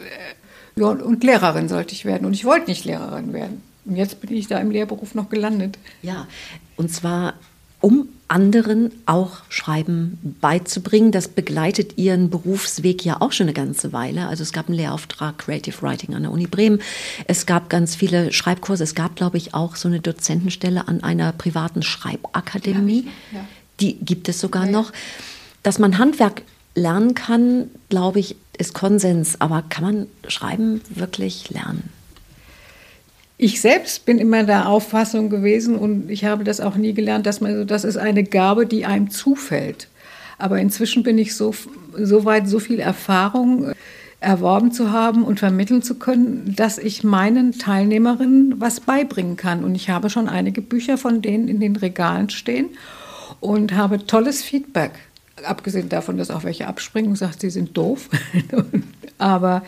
ja, 0.76 0.88
und 0.88 1.24
Lehrerin 1.24 1.70
sollte 1.70 1.94
ich 1.94 2.06
werden. 2.06 2.26
Und 2.26 2.34
ich 2.34 2.46
wollte 2.46 2.70
nicht 2.70 2.86
Lehrerin 2.86 3.34
werden. 3.34 3.62
Und 3.86 3.96
jetzt 3.96 4.22
bin 4.22 4.36
ich 4.36 4.48
da 4.48 4.60
im 4.60 4.72
Lehrberuf 4.72 5.16
noch 5.16 5.30
gelandet. 5.30 5.78
Ja, 6.02 6.28
und 6.76 6.92
zwar 6.92 7.34
um 7.82 8.10
anderen 8.28 8.92
auch 9.06 9.38
Schreiben 9.50 10.36
beizubringen. 10.42 11.12
Das 11.12 11.28
begleitet 11.28 11.98
Ihren 11.98 12.30
Berufsweg 12.30 13.04
ja 13.04 13.22
auch 13.22 13.32
schon 13.32 13.46
eine 13.46 13.54
ganze 13.54 13.92
Weile. 13.94 14.28
Also 14.28 14.44
es 14.44 14.54
gab 14.54 14.68
einen 14.68 14.78
Lehrauftrag 14.78 15.40
Creative 15.40 15.82
Writing 15.82 16.14
an 16.14 16.24
der 16.24 16.32
Uni 16.32 16.46
Bremen. 16.46 16.82
Es 17.26 17.46
gab 17.46 17.70
ganz 17.70 17.96
viele 17.96 18.32
Schreibkurse. 18.32 18.84
Es 18.84 18.96
gab, 18.96 19.16
glaube 19.16 19.38
ich, 19.38 19.54
auch 19.54 19.76
so 19.76 19.88
eine 19.88 20.00
Dozentenstelle 20.00 20.88
an 20.88 21.04
einer 21.04 21.32
privaten 21.32 21.82
Schreibakademie. 21.82 23.08
Ja, 23.32 23.40
ja. 23.40 23.46
Die 23.80 23.96
gibt 23.96 24.30
es 24.30 24.40
sogar 24.40 24.66
ja, 24.66 24.72
noch. 24.72 24.92
Dass 25.64 25.80
man 25.80 25.98
Handwerk 25.98 26.44
lernen 26.80 27.14
kann, 27.14 27.70
glaube 27.90 28.20
ich, 28.20 28.36
ist 28.58 28.74
Konsens. 28.74 29.40
Aber 29.40 29.64
kann 29.68 29.84
man 29.84 30.08
Schreiben 30.28 30.82
wirklich 30.90 31.50
lernen? 31.50 31.90
Ich 33.38 33.62
selbst 33.62 34.06
bin 34.06 34.18
immer 34.18 34.44
der 34.44 34.68
Auffassung 34.68 35.30
gewesen 35.30 35.78
und 35.78 36.10
ich 36.10 36.26
habe 36.26 36.44
das 36.44 36.60
auch 36.60 36.76
nie 36.76 36.94
gelernt, 36.94 37.26
dass 37.26 37.40
man, 37.40 37.68
das 37.68 37.86
ist 37.86 37.98
eine 37.98 38.24
Gabe, 38.24 38.66
die 38.66 38.86
einem 38.86 39.10
zufällt. 39.10 39.88
Aber 40.38 40.60
inzwischen 40.60 41.04
bin 41.04 41.18
ich 41.18 41.36
so, 41.36 41.54
so 41.98 42.26
weit, 42.26 42.50
so 42.50 42.60
viel 42.60 42.80
Erfahrung 42.80 43.72
erworben 44.20 44.74
zu 44.74 44.92
haben 44.92 45.24
und 45.24 45.40
vermitteln 45.40 45.82
zu 45.82 45.96
können, 45.96 46.54
dass 46.56 46.78
ich 46.78 47.06
meinen 47.06 47.58
Teilnehmerinnen 47.58 48.60
was 48.60 48.82
beibringen 48.82 49.38
kann. 49.38 49.64
Und 49.64 49.76
ich 49.76 49.90
habe 49.90 50.10
schon 50.10 50.28
einige 50.28 50.62
Bücher 50.62 50.98
von 50.98 51.22
denen 51.22 51.48
in 51.48 51.62
den 51.62 51.78
Regalen 51.78 52.30
stehen 52.30 52.68
und 53.40 53.74
habe 53.74 54.06
tolles 54.06 54.44
Feedback 54.44 54.92
abgesehen 55.46 55.90
davon, 55.90 56.18
dass 56.18 56.32
auch 56.32 56.44
welche 56.44 56.68
abspringen 56.68 57.12
und 57.12 57.18
sagen, 57.18 57.34
sie 57.38 57.50
sind 57.50 57.78
doof. 57.78 58.10
Aber 59.18 59.64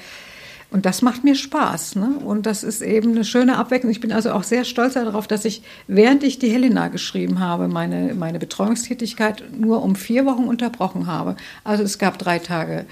und 0.72 0.86
das 0.86 1.02
macht 1.02 1.26
mir 1.26 1.36
Spaß. 1.36 1.96
Ne? 1.96 2.16
Und 2.24 2.46
das 2.46 2.64
ist 2.64 2.82
eben 2.82 3.12
eine 3.12 3.26
schöne 3.26 3.58
Abwechslung. 3.58 3.92
Ich 3.92 4.00
bin 4.00 4.14
also 4.14 4.32
auch 4.32 4.44
sehr 4.44 4.64
stolz 4.64 4.94
darauf, 4.94 5.28
dass 5.28 5.44
ich, 5.44 5.64
während 5.88 6.24
ich 6.24 6.40
die 6.40 6.50
Helena 6.50 6.88
geschrieben 6.88 7.42
habe, 7.42 7.68
meine, 7.68 8.14
meine 8.16 8.40
Betreuungstätigkeit 8.40 9.44
nur 9.58 9.84
um 9.84 9.98
vier 9.98 10.26
Wochen 10.26 10.46
unterbrochen 10.46 11.08
habe. 11.08 11.36
Also 11.66 11.84
es 11.84 12.00
gab 12.00 12.18
drei 12.18 12.40
Tage 12.40 12.86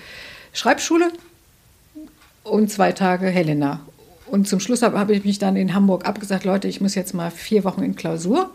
Schreibschule 0.52 1.10
und 2.44 2.70
zwei 2.70 2.92
Tage 2.92 3.28
Helena. 3.28 3.80
Und 4.26 4.50
zum 4.50 4.60
Schluss 4.60 4.82
habe 4.82 5.00
hab 5.00 5.10
ich 5.10 5.24
mich 5.24 5.39
dann 5.39 5.56
in 5.56 5.74
Hamburg 5.74 6.06
abgesagt, 6.06 6.44
Leute, 6.44 6.68
ich 6.68 6.82
muss 6.82 6.96
jetzt 6.96 7.13
mal 7.13 7.32
vier 7.32 7.63
Wochen 7.63 7.82
in 7.82 7.96
Klausur. 7.96 8.52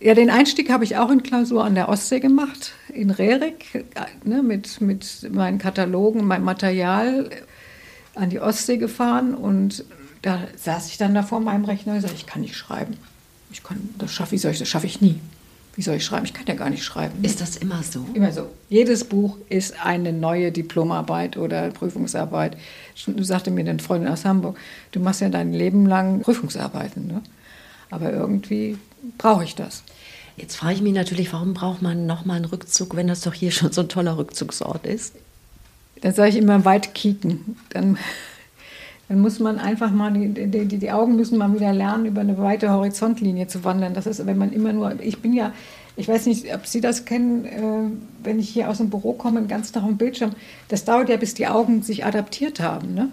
Ja, 0.00 0.14
den 0.14 0.30
Einstieg 0.30 0.68
habe 0.70 0.84
ich 0.84 0.96
auch 0.96 1.10
in 1.10 1.22
Klausur 1.22 1.64
an 1.64 1.74
der 1.74 1.88
Ostsee 1.88 2.20
gemacht, 2.20 2.72
in 2.96 3.10
Rerik, 3.10 3.84
ne, 4.24 4.42
mit, 4.42 4.80
mit 4.80 5.28
meinen 5.32 5.58
Katalogen, 5.58 6.24
meinem 6.24 6.44
Material 6.44 7.30
an 8.14 8.30
die 8.30 8.40
Ostsee 8.40 8.78
gefahren 8.78 9.34
und 9.34 9.84
da 10.22 10.40
saß 10.56 10.88
ich 10.88 10.98
dann 10.98 11.14
da 11.14 11.22
vor 11.22 11.40
meinem 11.40 11.64
Rechner 11.64 11.94
und 11.94 12.00
sagte, 12.00 12.16
ich 12.16 12.26
kann 12.26 12.40
nicht 12.42 12.56
schreiben. 12.56 12.96
Ich 13.52 13.62
kann, 13.62 13.90
das 13.98 14.12
schaffe 14.12 14.34
ich, 14.34 14.42
das 14.42 14.66
schaffe 14.68 14.86
ich 14.86 15.00
nie. 15.00 15.20
Wie 15.76 15.82
soll 15.82 15.96
ich 15.96 16.04
schreiben? 16.04 16.24
Ich 16.24 16.32
kann 16.32 16.46
ja 16.46 16.54
gar 16.54 16.70
nicht 16.70 16.82
schreiben. 16.82 17.22
Ist 17.22 17.42
das 17.42 17.58
immer 17.58 17.82
so? 17.82 18.04
Immer 18.14 18.32
so. 18.32 18.48
Jedes 18.70 19.04
Buch 19.04 19.36
ist 19.50 19.84
eine 19.84 20.10
neue 20.12 20.50
Diplomarbeit 20.50 21.36
oder 21.36 21.68
Prüfungsarbeit. 21.68 22.56
Du 23.06 23.22
sagte 23.22 23.50
mir 23.50 23.60
eine 23.60 23.78
Freundin 23.78 24.10
aus 24.10 24.24
Hamburg, 24.24 24.58
du 24.92 25.00
machst 25.00 25.20
ja 25.20 25.28
dein 25.28 25.52
Leben 25.52 25.84
lang 25.84 26.22
Prüfungsarbeiten. 26.22 27.06
Ne? 27.06 27.20
Aber 27.90 28.10
irgendwie 28.10 28.78
brauche 29.18 29.44
ich 29.44 29.54
das. 29.54 29.82
Jetzt 30.36 30.56
frage 30.56 30.74
ich 30.74 30.82
mich 30.82 30.92
natürlich, 30.92 31.32
warum 31.32 31.54
braucht 31.54 31.80
man 31.80 32.06
nochmal 32.06 32.36
einen 32.36 32.44
Rückzug, 32.44 32.94
wenn 32.94 33.06
das 33.06 33.22
doch 33.22 33.32
hier 33.32 33.50
schon 33.50 33.72
so 33.72 33.80
ein 33.80 33.88
toller 33.88 34.18
Rückzugsort 34.18 34.86
ist? 34.86 35.14
Dann 36.02 36.12
sage 36.12 36.30
ich 36.30 36.36
immer 36.36 36.64
weit 36.64 36.94
kicken. 36.94 37.56
Dann, 37.70 37.96
dann 39.08 39.20
muss 39.20 39.38
man 39.38 39.58
einfach 39.58 39.90
mal, 39.90 40.12
die, 40.12 40.46
die, 40.46 40.66
die 40.66 40.90
Augen 40.90 41.16
müssen 41.16 41.38
mal 41.38 41.54
wieder 41.54 41.72
lernen, 41.72 42.04
über 42.04 42.20
eine 42.20 42.36
weite 42.36 42.70
Horizontlinie 42.70 43.46
zu 43.46 43.64
wandern. 43.64 43.94
Das 43.94 44.06
ist, 44.06 44.26
wenn 44.26 44.36
man 44.36 44.52
immer 44.52 44.74
nur, 44.74 45.00
ich 45.00 45.22
bin 45.22 45.32
ja, 45.32 45.54
ich 45.96 46.06
weiß 46.06 46.26
nicht, 46.26 46.54
ob 46.54 46.66
Sie 46.66 46.82
das 46.82 47.06
kennen, 47.06 47.44
äh, 47.46 47.90
wenn 48.22 48.38
ich 48.38 48.50
hier 48.50 48.68
aus 48.68 48.76
dem 48.76 48.90
Büro 48.90 49.14
komme, 49.14 49.40
den 49.40 49.48
ganzen 49.48 49.72
Tag 49.72 49.84
am 49.84 49.96
Bildschirm, 49.96 50.32
das 50.68 50.84
dauert 50.84 51.08
ja, 51.08 51.16
bis 51.16 51.32
die 51.32 51.46
Augen 51.46 51.82
sich 51.82 52.04
adaptiert 52.04 52.60
haben. 52.60 52.92
Ne? 52.92 53.08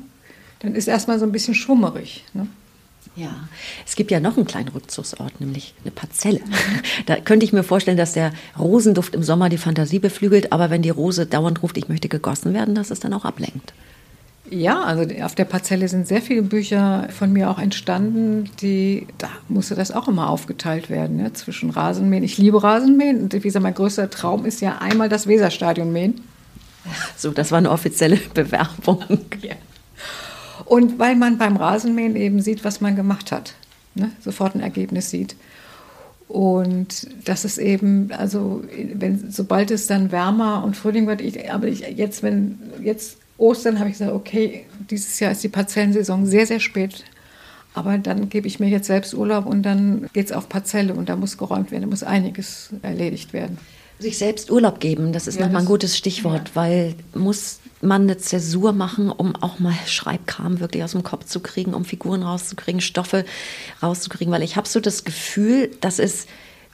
Dann 0.59 0.75
ist 0.75 0.89
erstmal 0.89 1.19
so 1.19 1.25
ein 1.25 1.31
bisschen 1.31 1.55
schummerig. 1.55 2.25
Ne? 2.33 2.47
Ja, 3.15 3.47
es 3.85 3.95
gibt 3.95 4.09
ja 4.09 4.19
noch 4.19 4.37
einen 4.37 4.47
kleinen 4.47 4.69
Rückzugsort, 4.69 5.39
nämlich 5.39 5.75
eine 5.83 5.91
Parzelle. 5.91 6.41
Da 7.05 7.17
könnte 7.17 7.45
ich 7.45 7.53
mir 7.53 7.63
vorstellen, 7.63 7.97
dass 7.97 8.13
der 8.13 8.31
Rosenduft 8.57 9.13
im 9.13 9.23
Sommer 9.23 9.49
die 9.49 9.57
Fantasie 9.57 9.99
beflügelt, 9.99 10.51
aber 10.51 10.69
wenn 10.69 10.81
die 10.81 10.89
Rose 10.89 11.25
dauernd 11.25 11.61
ruft, 11.61 11.77
ich 11.77 11.89
möchte 11.89 12.07
gegossen 12.07 12.53
werden, 12.53 12.75
dass 12.75 12.91
es 12.91 12.99
dann 12.99 13.13
auch 13.13 13.25
ablenkt. 13.25 13.73
Ja, 14.49 14.81
also 14.83 15.03
auf 15.23 15.35
der 15.35 15.45
Parzelle 15.45 15.87
sind 15.87 16.07
sehr 16.07 16.21
viele 16.21 16.43
Bücher 16.43 17.07
von 17.09 17.31
mir 17.31 17.49
auch 17.49 17.59
entstanden, 17.59 18.49
die, 18.61 19.07
da 19.17 19.29
musste 19.47 19.75
das 19.75 19.91
auch 19.91 20.07
immer 20.07 20.29
aufgeteilt 20.29 20.89
werden, 20.89 21.17
ne, 21.17 21.33
zwischen 21.33 21.69
Rasenmähen. 21.69 22.23
Ich 22.23 22.37
liebe 22.37 22.61
Rasenmähen 22.61 23.21
und 23.21 23.33
wie 23.33 23.39
gesagt, 23.39 23.63
mein 23.63 23.73
größter 23.73 24.09
Traum 24.09 24.45
ist 24.45 24.61
ja 24.61 24.77
einmal 24.79 25.09
das 25.09 25.27
Weserstadion 25.27 25.91
mähen. 25.91 26.21
So, 27.17 27.31
das 27.31 27.51
war 27.51 27.57
eine 27.57 27.71
offizielle 27.71 28.17
Bewerbung. 28.33 29.03
Ja. 29.41 29.55
Und 30.65 30.99
weil 30.99 31.15
man 31.15 31.37
beim 31.37 31.57
Rasenmähen 31.57 32.15
eben 32.15 32.41
sieht, 32.41 32.63
was 32.63 32.81
man 32.81 32.95
gemacht 32.95 33.31
hat, 33.31 33.53
ne? 33.95 34.11
sofort 34.21 34.55
ein 34.55 34.61
Ergebnis 34.61 35.09
sieht. 35.09 35.35
Und 36.27 37.07
das 37.25 37.45
ist 37.45 37.57
eben, 37.57 38.11
also 38.11 38.63
wenn, 38.93 39.29
sobald 39.29 39.71
es 39.71 39.87
dann 39.87 40.11
wärmer 40.11 40.63
und 40.63 40.75
Frühling 40.75 41.05
wird, 41.05 41.21
ich, 41.21 41.51
aber 41.51 41.67
ich, 41.67 41.81
jetzt, 41.81 42.23
wenn 42.23 42.57
jetzt 42.81 43.17
Ostern 43.37 43.79
habe 43.79 43.89
ich 43.89 43.97
gesagt, 43.97 44.13
okay, 44.13 44.65
dieses 44.89 45.19
Jahr 45.19 45.31
ist 45.31 45.43
die 45.43 45.49
Parzellensaison 45.49 46.25
sehr, 46.25 46.47
sehr 46.47 46.59
spät. 46.59 47.03
Aber 47.75 47.97
dann 47.97 48.29
gebe 48.29 48.47
ich 48.47 48.59
mir 48.59 48.69
jetzt 48.69 48.87
selbst 48.87 49.13
Urlaub 49.13 49.45
und 49.45 49.63
dann 49.63 50.09
geht 50.13 50.27
es 50.27 50.31
auf 50.31 50.47
Parzelle 50.47 50.93
und 50.93 51.09
da 51.09 51.15
muss 51.15 51.37
geräumt 51.37 51.71
werden, 51.71 51.83
da 51.83 51.87
muss 51.87 52.03
einiges 52.03 52.69
erledigt 52.83 53.33
werden. 53.33 53.57
Sich 53.99 54.17
selbst 54.17 54.51
Urlaub 54.51 54.79
geben, 54.79 55.11
das 55.11 55.27
ist 55.27 55.39
ja, 55.39 55.45
nochmal 55.45 55.61
ein 55.61 55.67
gutes 55.67 55.97
Stichwort, 55.97 56.49
ja. 56.49 56.55
weil 56.55 56.95
muss 57.15 57.59
man 57.83 58.03
eine 58.03 58.17
Zäsur 58.17 58.73
machen, 58.73 59.09
um 59.09 59.35
auch 59.35 59.59
mal 59.59 59.75
Schreibkram 59.85 60.59
wirklich 60.59 60.83
aus 60.83 60.91
dem 60.91 61.03
Kopf 61.03 61.25
zu 61.25 61.39
kriegen, 61.39 61.73
um 61.73 61.85
Figuren 61.85 62.23
rauszukriegen, 62.23 62.81
Stoffe 62.81 63.25
rauszukriegen, 63.81 64.33
weil 64.33 64.43
ich 64.43 64.55
habe 64.55 64.67
so 64.67 64.79
das 64.79 65.03
Gefühl, 65.03 65.71
dass 65.81 65.99
es 65.99 66.27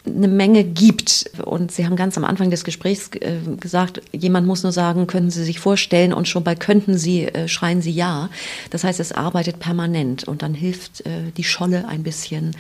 eine 0.06 0.28
Menge 0.28 0.64
gibt. 0.64 1.30
Und 1.44 1.72
Sie 1.72 1.86
haben 1.86 1.96
ganz 1.96 2.18
am 2.18 2.24
Anfang 2.24 2.50
des 2.50 2.64
Gesprächs 2.64 3.10
äh, 3.20 3.40
gesagt, 3.60 4.02
jemand 4.12 4.48
muss 4.48 4.64
nur 4.64 4.72
sagen, 4.72 5.08
können 5.08 5.30
Sie 5.30 5.44
sich 5.44 5.60
vorstellen 5.60 6.14
und 6.14 6.28
schon 6.28 6.44
bei 6.44 6.56
könnten 6.56 6.98
Sie 6.98 7.26
äh, 7.26 7.48
schreien 7.48 7.82
Sie 7.82 7.92
ja. 7.92 8.30
Das 8.70 8.84
heißt, 8.84 9.00
es 9.00 9.12
arbeitet 9.12 9.60
permanent 9.60 10.24
und 10.24 10.42
dann 10.42 10.54
hilft 10.54 11.02
äh, 11.02 11.32
die 11.36 11.44
Scholle 11.44 11.88
ein 11.88 12.04
bisschen, 12.04 12.56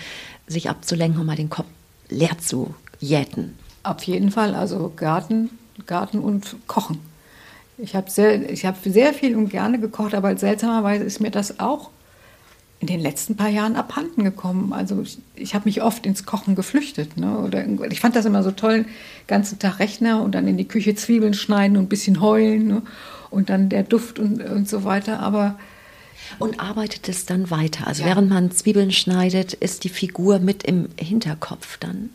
sich 0.48 0.70
abzulenken 0.70 1.22
und 1.22 1.28
mal 1.28 1.36
den 1.36 1.50
Kopf 1.50 1.68
leer 2.10 2.38
zu 2.40 2.74
jäten. 3.00 3.56
Auf 3.84 4.04
jeden 4.04 4.32
Fall, 4.32 4.56
also 4.56 4.92
Garten, 4.96 5.52
Garten 5.86 6.20
und 6.20 6.56
Kochen. 6.68 7.00
Ich 7.82 7.96
habe 7.96 8.10
sehr, 8.10 8.40
hab 8.40 8.78
sehr 8.84 9.14
viel 9.14 9.36
und 9.36 9.50
gerne 9.50 9.80
gekocht, 9.80 10.14
aber 10.14 10.36
seltsamerweise 10.38 11.04
ist 11.04 11.20
mir 11.20 11.32
das 11.32 11.60
auch 11.60 11.90
in 12.82 12.88
den 12.88 13.00
letzten 13.00 13.36
paar 13.36 13.50
Jahren 13.50 13.76
abhanden 13.76 14.24
gekommen. 14.24 14.72
Also 14.72 15.02
ich, 15.02 15.18
ich 15.36 15.54
habe 15.54 15.66
mich 15.66 15.82
oft 15.82 16.06
ins 16.06 16.26
Kochen 16.26 16.56
geflüchtet. 16.56 17.18
Ne? 17.18 17.38
Oder 17.40 17.66
ich 17.92 18.00
fand 18.00 18.16
das 18.16 18.26
immer 18.26 18.42
so 18.44 18.52
toll, 18.52 18.84
den 18.84 18.86
ganzen 19.28 19.60
Tag 19.60 19.80
Rechner 19.80 20.24
und 20.24 20.34
dann 20.34 20.48
in 20.48 20.58
die 20.58 20.68
Küche 20.68 20.96
Zwiebeln 20.96 21.34
schneiden 21.34 21.78
und 21.78 21.84
ein 21.84 21.90
bisschen 21.90 22.22
heulen 22.22 22.68
ne? 22.68 22.82
und 23.30 23.50
dann 23.50 23.70
der 23.70 23.84
Duft 23.84 24.18
und, 24.20 24.42
und 24.42 24.70
so 24.70 24.86
weiter. 24.86 25.20
Aber 25.20 25.58
und 26.38 26.60
arbeitet 26.60 27.10
es 27.10 27.26
dann 27.26 27.50
weiter. 27.50 27.88
Also 27.88 28.04
ja. 28.04 28.10
während 28.10 28.30
man 28.30 28.52
Zwiebeln 28.52 28.92
schneidet, 28.92 29.54
ist 29.54 29.84
die 29.84 29.90
Figur 29.90 30.40
mit 30.40 30.64
im 30.64 30.90
Hinterkopf 30.98 31.78
dann. 31.80 32.10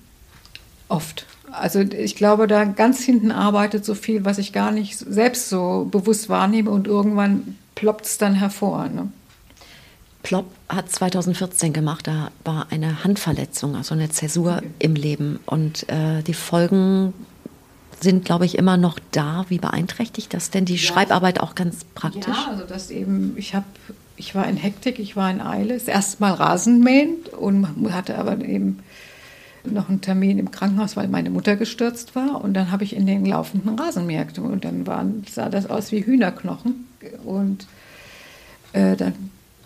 Oft. 0.88 1.27
Also 1.51 1.81
ich 1.81 2.16
glaube, 2.16 2.47
da 2.47 2.64
ganz 2.64 3.03
hinten 3.03 3.31
arbeitet 3.31 3.85
so 3.85 3.94
viel, 3.94 4.25
was 4.25 4.38
ich 4.38 4.53
gar 4.53 4.73
nicht 4.73 4.99
selbst 4.99 5.49
so 5.49 5.88
bewusst 5.90 6.29
wahrnehme 6.29 6.70
und 6.70 6.87
irgendwann 6.87 7.57
ploppt 7.75 8.07
es 8.07 8.18
dann 8.18 8.35
hervor. 8.35 8.88
Ne? 8.88 9.11
Plopp 10.23 10.47
hat 10.68 10.90
2014 10.90 11.73
gemacht, 11.73 12.07
da 12.07 12.31
war 12.44 12.66
eine 12.70 13.05
Handverletzung, 13.05 13.77
also 13.77 13.94
eine 13.94 14.09
Zäsur 14.09 14.57
okay. 14.57 14.70
im 14.81 14.94
Leben 14.94 15.38
und 15.47 15.88
äh, 15.88 16.23
die 16.23 16.35
Folgen 16.35 17.12
sind, 18.01 18.25
glaube 18.25 18.44
ich, 18.44 18.59
immer 18.59 18.77
noch 18.77 18.99
da. 19.12 19.47
Wie 19.49 19.59
beeinträchtigt 19.59 20.33
das 20.35 20.51
denn 20.51 20.64
die 20.64 20.75
ja. 20.75 20.79
Schreibarbeit 20.79 21.40
auch 21.40 21.55
ganz 21.55 21.85
praktisch? 21.94 22.27
Ja, 22.27 22.51
also 22.51 22.64
das 22.64 22.90
eben, 22.90 23.35
ich 23.37 23.55
habe, 23.55 23.66
ich 24.16 24.35
war 24.35 24.49
in 24.49 24.57
Hektik, 24.57 24.99
ich 24.99 25.14
war 25.14 25.31
in 25.31 25.40
Eile, 25.40 25.75
das 25.75 25.88
erste 25.88 26.20
Mal 26.20 26.33
Rasenmähen 26.33 27.16
und 27.38 27.92
hatte 27.92 28.18
aber 28.18 28.40
eben 28.44 28.81
noch 29.64 29.88
einen 29.88 30.00
Termin 30.00 30.38
im 30.38 30.50
Krankenhaus, 30.50 30.96
weil 30.96 31.09
meine 31.09 31.31
Mutter 31.31 31.57
gestürzt 31.57 32.14
war. 32.14 32.42
Und 32.42 32.55
dann 32.55 32.70
habe 32.70 32.85
ich 32.85 32.94
in 32.94 33.07
den 33.07 33.24
laufenden 33.24 33.79
Rasenmäher 33.79 34.27
und 34.38 34.64
dann 34.64 34.87
waren, 34.87 35.24
sah 35.31 35.48
das 35.48 35.68
aus 35.68 35.92
wie 35.92 36.05
Hühnerknochen. 36.05 36.87
Und 37.24 37.66
äh, 38.72 38.96
dann 38.96 39.14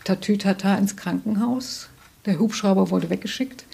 Tatütata 0.05 0.77
ins 0.77 0.97
Krankenhaus. 0.97 1.89
Der 2.27 2.39
Hubschrauber 2.39 2.91
wurde 2.91 3.11
weggeschickt. 3.11 3.65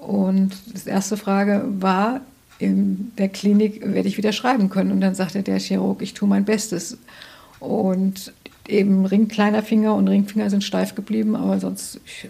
Und 0.00 0.52
die 0.66 0.88
erste 0.88 1.16
Frage 1.16 1.64
war, 1.78 2.20
in 2.58 3.12
der 3.18 3.28
Klinik 3.28 3.80
werde 3.82 4.08
ich 4.08 4.16
wieder 4.16 4.32
schreiben 4.32 4.70
können. 4.70 4.92
Und 4.92 5.00
dann 5.00 5.14
sagte 5.14 5.42
der 5.42 5.58
Chirurg, 5.58 6.02
ich 6.02 6.14
tue 6.14 6.28
mein 6.28 6.44
Bestes. 6.44 6.98
Und 7.58 8.32
eben 8.68 9.04
Ring, 9.04 9.28
kleiner 9.28 9.62
Finger 9.62 9.94
und 9.94 10.08
Ringfinger 10.08 10.48
sind 10.50 10.64
steif 10.64 10.94
geblieben, 10.94 11.36
aber 11.36 11.58
sonst 11.60 12.00
ich, 12.04 12.28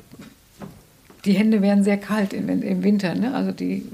die 1.25 1.33
Hände 1.33 1.63
werden 1.63 1.85
sehr 1.85 1.99
kalt 1.99 2.33
im, 2.33 2.49
im 2.49 2.83
Winter. 2.83 3.15
Ne? 3.15 3.35
Also 3.35 3.53
die, 3.53 3.85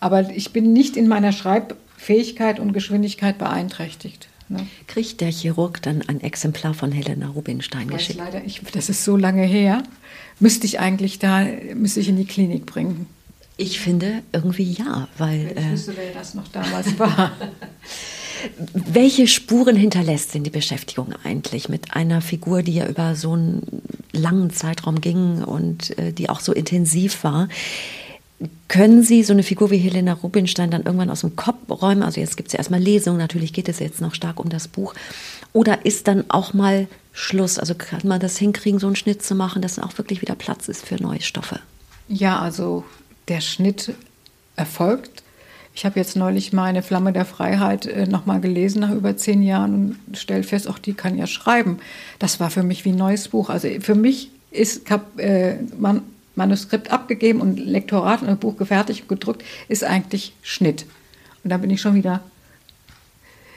aber 0.00 0.30
ich 0.30 0.52
bin 0.52 0.72
nicht 0.72 0.96
in 0.96 1.08
meiner 1.08 1.32
Schreibfähigkeit 1.32 2.60
und 2.60 2.72
Geschwindigkeit 2.72 3.38
beeinträchtigt. 3.38 4.28
Ne? 4.48 4.66
Kriegt 4.86 5.20
der 5.20 5.30
Chirurg 5.30 5.82
dann 5.82 6.02
ein 6.08 6.20
Exemplar 6.20 6.74
von 6.74 6.92
Helena 6.92 7.28
Rubinstein 7.28 7.88
geschickt? 7.88 8.18
Leider, 8.18 8.44
ich, 8.44 8.62
das 8.72 8.88
ist 8.88 9.04
so 9.04 9.16
lange 9.16 9.42
her. 9.42 9.82
Müsste 10.40 10.66
ich 10.66 10.80
eigentlich 10.80 11.18
da, 11.18 11.44
müsste 11.74 12.00
ich 12.00 12.08
in 12.08 12.16
die 12.16 12.24
Klinik 12.24 12.64
bringen. 12.64 13.06
Ich 13.56 13.80
finde 13.80 14.22
irgendwie 14.32 14.72
ja, 14.72 15.08
weil. 15.18 15.52
Ich 15.56 15.70
wüsste, 15.70 15.94
wer 15.96 16.12
das 16.12 16.34
noch 16.34 16.46
damals 16.48 16.98
war. 16.98 17.32
Welche 18.72 19.26
Spuren 19.26 19.76
hinterlässt 19.76 20.34
denn 20.34 20.44
die 20.44 20.50
Beschäftigung 20.50 21.14
eigentlich 21.24 21.68
mit 21.68 21.94
einer 21.94 22.20
Figur, 22.20 22.62
die 22.62 22.74
ja 22.74 22.86
über 22.86 23.14
so 23.14 23.32
einen 23.32 23.82
langen 24.12 24.50
Zeitraum 24.50 25.00
ging 25.00 25.42
und 25.42 25.98
äh, 25.98 26.12
die 26.12 26.28
auch 26.28 26.40
so 26.40 26.52
intensiv 26.52 27.24
war? 27.24 27.48
Können 28.68 29.02
Sie 29.02 29.24
so 29.24 29.32
eine 29.32 29.42
Figur 29.42 29.70
wie 29.70 29.78
Helena 29.78 30.12
Rubinstein 30.12 30.70
dann 30.70 30.84
irgendwann 30.84 31.10
aus 31.10 31.22
dem 31.22 31.34
Kopf 31.34 31.58
räumen? 31.68 32.02
Also 32.02 32.20
jetzt 32.20 32.36
gibt 32.36 32.48
es 32.48 32.52
ja 32.52 32.58
erstmal 32.58 32.80
Lesungen, 32.80 33.18
natürlich 33.18 33.52
geht 33.52 33.68
es 33.68 33.80
jetzt 33.80 34.00
noch 34.00 34.14
stark 34.14 34.38
um 34.38 34.48
das 34.48 34.68
Buch. 34.68 34.94
Oder 35.52 35.84
ist 35.84 36.06
dann 36.06 36.24
auch 36.28 36.54
mal 36.54 36.86
Schluss? 37.12 37.58
Also 37.58 37.74
kann 37.74 38.00
man 38.04 38.20
das 38.20 38.38
hinkriegen, 38.38 38.78
so 38.78 38.86
einen 38.86 38.94
Schnitt 38.94 39.24
zu 39.24 39.34
machen, 39.34 39.60
dass 39.60 39.74
dann 39.74 39.84
auch 39.84 39.98
wirklich 39.98 40.22
wieder 40.22 40.36
Platz 40.36 40.68
ist 40.68 40.86
für 40.86 41.02
neue 41.02 41.20
Stoffe? 41.20 41.58
Ja, 42.06 42.38
also 42.38 42.84
der 43.26 43.40
Schnitt 43.40 43.92
erfolgt 44.54 45.22
ich 45.78 45.84
habe 45.84 46.00
jetzt 46.00 46.16
neulich 46.16 46.52
meine 46.52 46.82
Flamme 46.82 47.12
der 47.12 47.24
Freiheit 47.24 47.86
äh, 47.86 48.08
nochmal 48.08 48.40
gelesen 48.40 48.80
nach 48.80 48.90
über 48.90 49.16
zehn 49.16 49.42
Jahren 49.42 49.96
und 50.08 50.18
stelle 50.18 50.42
fest, 50.42 50.66
auch 50.66 50.76
die 50.76 50.92
kann 50.92 51.16
ja 51.16 51.28
schreiben. 51.28 51.78
Das 52.18 52.40
war 52.40 52.50
für 52.50 52.64
mich 52.64 52.84
wie 52.84 52.88
ein 52.88 52.96
neues 52.96 53.28
Buch. 53.28 53.48
Also 53.48 53.68
für 53.78 53.94
mich 53.94 54.32
ist 54.50 54.90
äh, 55.18 55.54
man, 55.78 56.02
Manuskript 56.34 56.90
abgegeben 56.90 57.40
und 57.40 57.60
Lektorat 57.60 58.22
und 58.22 58.40
Buch 58.40 58.56
gefertigt 58.56 59.02
und 59.02 59.08
gedruckt, 59.08 59.44
ist 59.68 59.84
eigentlich 59.84 60.32
Schnitt. 60.42 60.84
Und 61.44 61.50
da 61.50 61.58
bin 61.58 61.70
ich 61.70 61.80
schon 61.80 61.94
wieder 61.94 62.22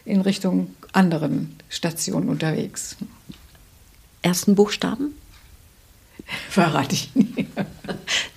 in 0.05 0.21
Richtung 0.21 0.75
anderen 0.93 1.55
Stationen 1.69 2.29
unterwegs. 2.29 2.97
ersten 4.21 4.53
Buchstaben? 4.53 5.15
Verrate 6.51 6.93
ich. 6.93 7.09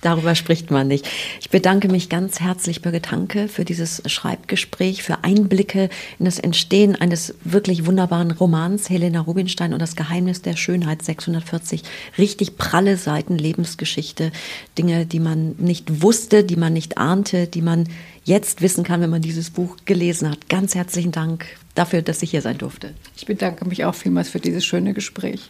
Darüber 0.05 0.35
spricht 0.35 0.69
man 0.69 0.87
nicht. 0.87 1.09
Ich 1.41 1.49
bedanke 1.49 1.87
mich 1.87 2.09
ganz 2.09 2.39
herzlich, 2.39 2.83
Birgit 2.83 3.09
Hanke, 3.09 3.47
für 3.47 3.65
dieses 3.65 4.03
Schreibgespräch, 4.05 5.01
für 5.01 5.23
Einblicke 5.23 5.89
in 6.19 6.25
das 6.25 6.37
Entstehen 6.37 6.95
eines 6.95 7.33
wirklich 7.43 7.87
wunderbaren 7.87 8.29
Romans 8.29 8.87
Helena 8.87 9.21
Rubinstein 9.21 9.73
und 9.73 9.81
das 9.81 9.95
Geheimnis 9.95 10.43
der 10.43 10.57
Schönheit 10.57 11.01
640. 11.01 11.81
Richtig 12.19 12.55
pralle 12.55 12.97
Seiten 12.97 13.35
Lebensgeschichte, 13.35 14.31
Dinge, 14.77 15.07
die 15.07 15.19
man 15.19 15.55
nicht 15.57 16.03
wusste, 16.03 16.43
die 16.43 16.55
man 16.55 16.73
nicht 16.73 16.99
ahnte, 16.99 17.47
die 17.47 17.63
man 17.63 17.89
jetzt 18.23 18.61
wissen 18.61 18.83
kann, 18.83 19.01
wenn 19.01 19.09
man 19.09 19.23
dieses 19.23 19.49
Buch 19.49 19.75
gelesen 19.85 20.29
hat. 20.29 20.49
Ganz 20.49 20.75
herzlichen 20.75 21.13
Dank 21.13 21.47
dafür, 21.73 22.03
dass 22.03 22.21
ich 22.21 22.29
hier 22.29 22.43
sein 22.43 22.59
durfte. 22.59 22.93
Ich 23.17 23.25
bedanke 23.25 23.67
mich 23.67 23.85
auch 23.85 23.95
vielmals 23.95 24.29
für 24.29 24.39
dieses 24.39 24.65
schöne 24.65 24.93
Gespräch. 24.93 25.49